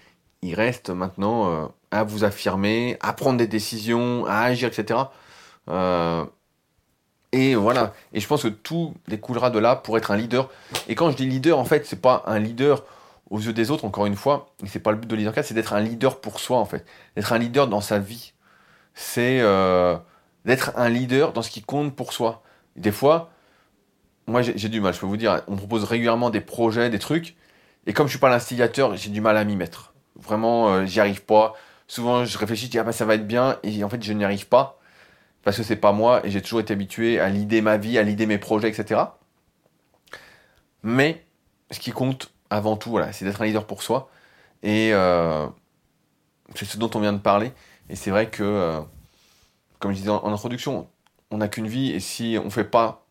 [0.43, 5.01] Il reste maintenant euh, à vous affirmer, à prendre des décisions, à agir, etc.
[7.33, 7.93] et voilà.
[8.13, 10.49] Et je pense que tout découlera de là pour être un leader.
[10.89, 12.85] Et quand je dis leader, en fait, c'est pas un leader
[13.31, 15.55] aux yeux des autres, encore une fois, et c'est pas le but de Leader c'est
[15.55, 16.85] d'être un leader pour soi en fait,
[17.17, 18.33] d'être un leader dans sa vie.
[19.01, 19.97] C'est euh,
[20.45, 22.43] d'être un leader dans ce qui compte pour soi.
[22.75, 23.31] des fois,
[24.27, 27.37] moi j'ai du mal, je peux vous dire, on propose régulièrement des projets, des trucs,
[27.87, 29.95] et comme je suis pas l'instigateur, j'ai du mal à m'y mettre.
[30.17, 31.55] Vraiment, euh, j'y arrive pas.
[31.87, 34.13] Souvent, je réfléchis, je dis ah bah ça va être bien, et en fait je
[34.13, 34.81] n'y arrive pas
[35.45, 38.03] parce que c'est pas moi, et j'ai toujours été habitué à l'idée ma vie, à
[38.03, 39.01] l'idée mes projets, etc.
[40.83, 41.25] Mais
[41.71, 44.11] ce qui compte avant tout, voilà, c'est d'être un leader pour soi.
[44.65, 45.47] Et euh,
[46.57, 47.53] c'est ce dont on vient de parler.
[47.91, 48.81] Et c'est vrai que, euh,
[49.79, 50.89] comme je disais en, introduction,
[51.31, 53.07] on n'a qu'une vie et si on fait pas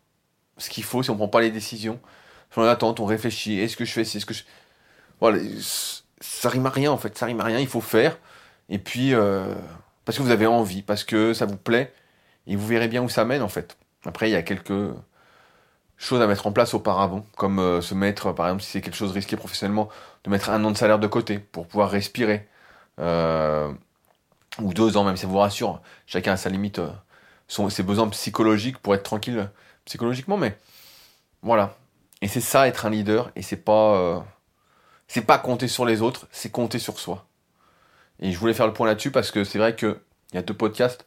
[0.56, 2.00] ce qu'il faut, si on prend pas les décisions,
[2.56, 4.42] on attend, on réfléchit, est-ce que je fais, est-ce que je...
[5.20, 5.38] Voilà,
[6.20, 8.18] ça rime à rien en fait, ça rime à rien, il faut faire.
[8.68, 9.54] Et puis, euh,
[10.04, 11.92] parce que vous avez envie, parce que ça vous plaît,
[12.46, 13.76] et vous verrez bien où ça mène en fait.
[14.04, 14.92] Après, il y a quelques
[15.96, 18.96] choses à mettre en place auparavant, comme euh, se mettre, par exemple, si c'est quelque
[18.96, 19.88] chose risqué professionnellement,
[20.24, 22.48] de mettre un an de salaire de côté pour pouvoir respirer.
[24.60, 25.80] Ou deux ans, même, ça vous rassure.
[26.06, 26.90] Chacun a sa limite, euh,
[27.48, 29.50] son, ses besoins psychologiques pour être tranquille
[29.84, 30.56] psychologiquement, mais
[31.42, 31.76] voilà.
[32.22, 34.26] Et c'est ça être un leader, et c'est pas,
[35.06, 37.26] c'est pas compter sur les autres, c'est compter sur soi.
[38.20, 40.00] Et je voulais faire le point là-dessus parce que c'est vrai que
[40.32, 41.06] il y a deux podcasts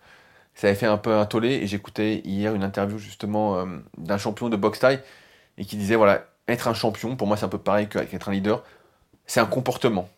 [0.56, 3.66] ça avait fait un peu un tollé et j'écoutais hier une interview justement euh,
[3.98, 5.02] d'un champion de boxe taille
[5.58, 8.32] et qui disait voilà, être un champion, pour moi c'est un peu pareil qu'être un
[8.32, 8.64] leader,
[9.26, 10.10] c'est un comportement,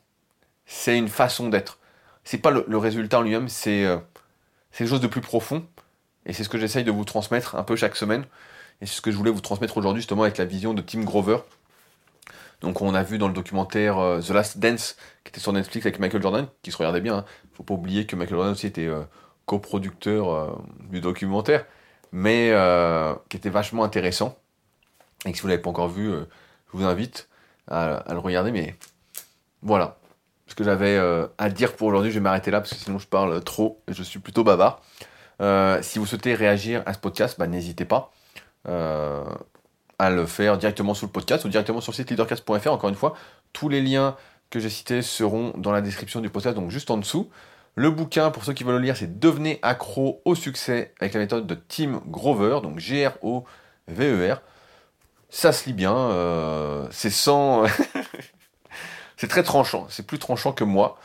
[0.66, 1.80] c'est une façon d'être.
[2.24, 3.98] C'est pas le, résultat en lui-même, c'est euh,
[4.72, 5.66] quelque chose de plus profond
[6.26, 8.26] et c'est ce que j'essaye de vous transmettre un peu chaque semaine
[8.82, 11.02] et c'est ce que je voulais vous transmettre aujourd'hui justement avec la vision de Tim
[11.02, 11.38] Grover.
[12.64, 15.86] Donc on a vu dans le documentaire euh, The Last Dance qui était sur Netflix
[15.86, 17.18] avec Michael Jordan, qui se regardait bien.
[17.18, 17.26] Hein.
[17.54, 19.04] Faut pas oublier que Michael Jordan aussi était euh,
[19.46, 20.56] coproducteur euh,
[20.90, 21.66] du documentaire,
[22.14, 22.54] mais
[23.30, 24.38] qui était vachement intéressant.
[25.26, 27.28] Et que si vous l'avez pas encore vu, je vous invite
[27.68, 28.52] à, le regarder.
[28.52, 28.76] Mais
[29.62, 29.98] voilà,
[30.48, 31.00] ce que j'avais
[31.38, 33.94] à dire pour aujourd'hui, je vais m'arrêter là parce que sinon je parle trop et
[33.94, 34.82] je suis plutôt bavard.
[35.82, 38.12] si vous souhaitez réagir à ce podcast, bah, n'hésitez pas
[40.00, 42.72] à le faire directement sous le podcast ou directement sur le site leadercast.fr.
[42.72, 43.16] Encore une fois,
[43.54, 44.16] tous les liens
[44.50, 47.30] que j'ai cités seront dans la description du podcast, donc juste en dessous.
[47.76, 51.20] Le bouquin, pour ceux qui veulent le lire, c'est Devenez accro au succès avec la
[51.20, 54.42] méthode de Tim Grover, donc G-R-O-V-E-R.
[55.30, 57.66] Ça se lit bien, euh, c'est sans.
[59.18, 60.98] c'est très tranchant, c'est plus tranchant que moi.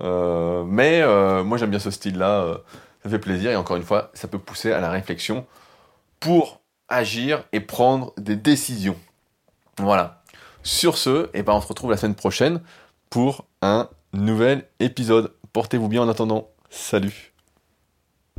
[0.00, 2.58] Euh, mais euh, moi j'aime bien ce style-là,
[3.02, 5.46] ça fait plaisir et encore une fois, ça peut pousser à la réflexion
[6.20, 8.96] pour agir et prendre des décisions.
[9.78, 10.22] Voilà.
[10.62, 12.60] Sur ce, eh ben on se retrouve la semaine prochaine
[13.08, 15.32] pour un nouvel épisode.
[15.52, 16.48] Portez-vous bien en attendant.
[16.68, 17.29] Salut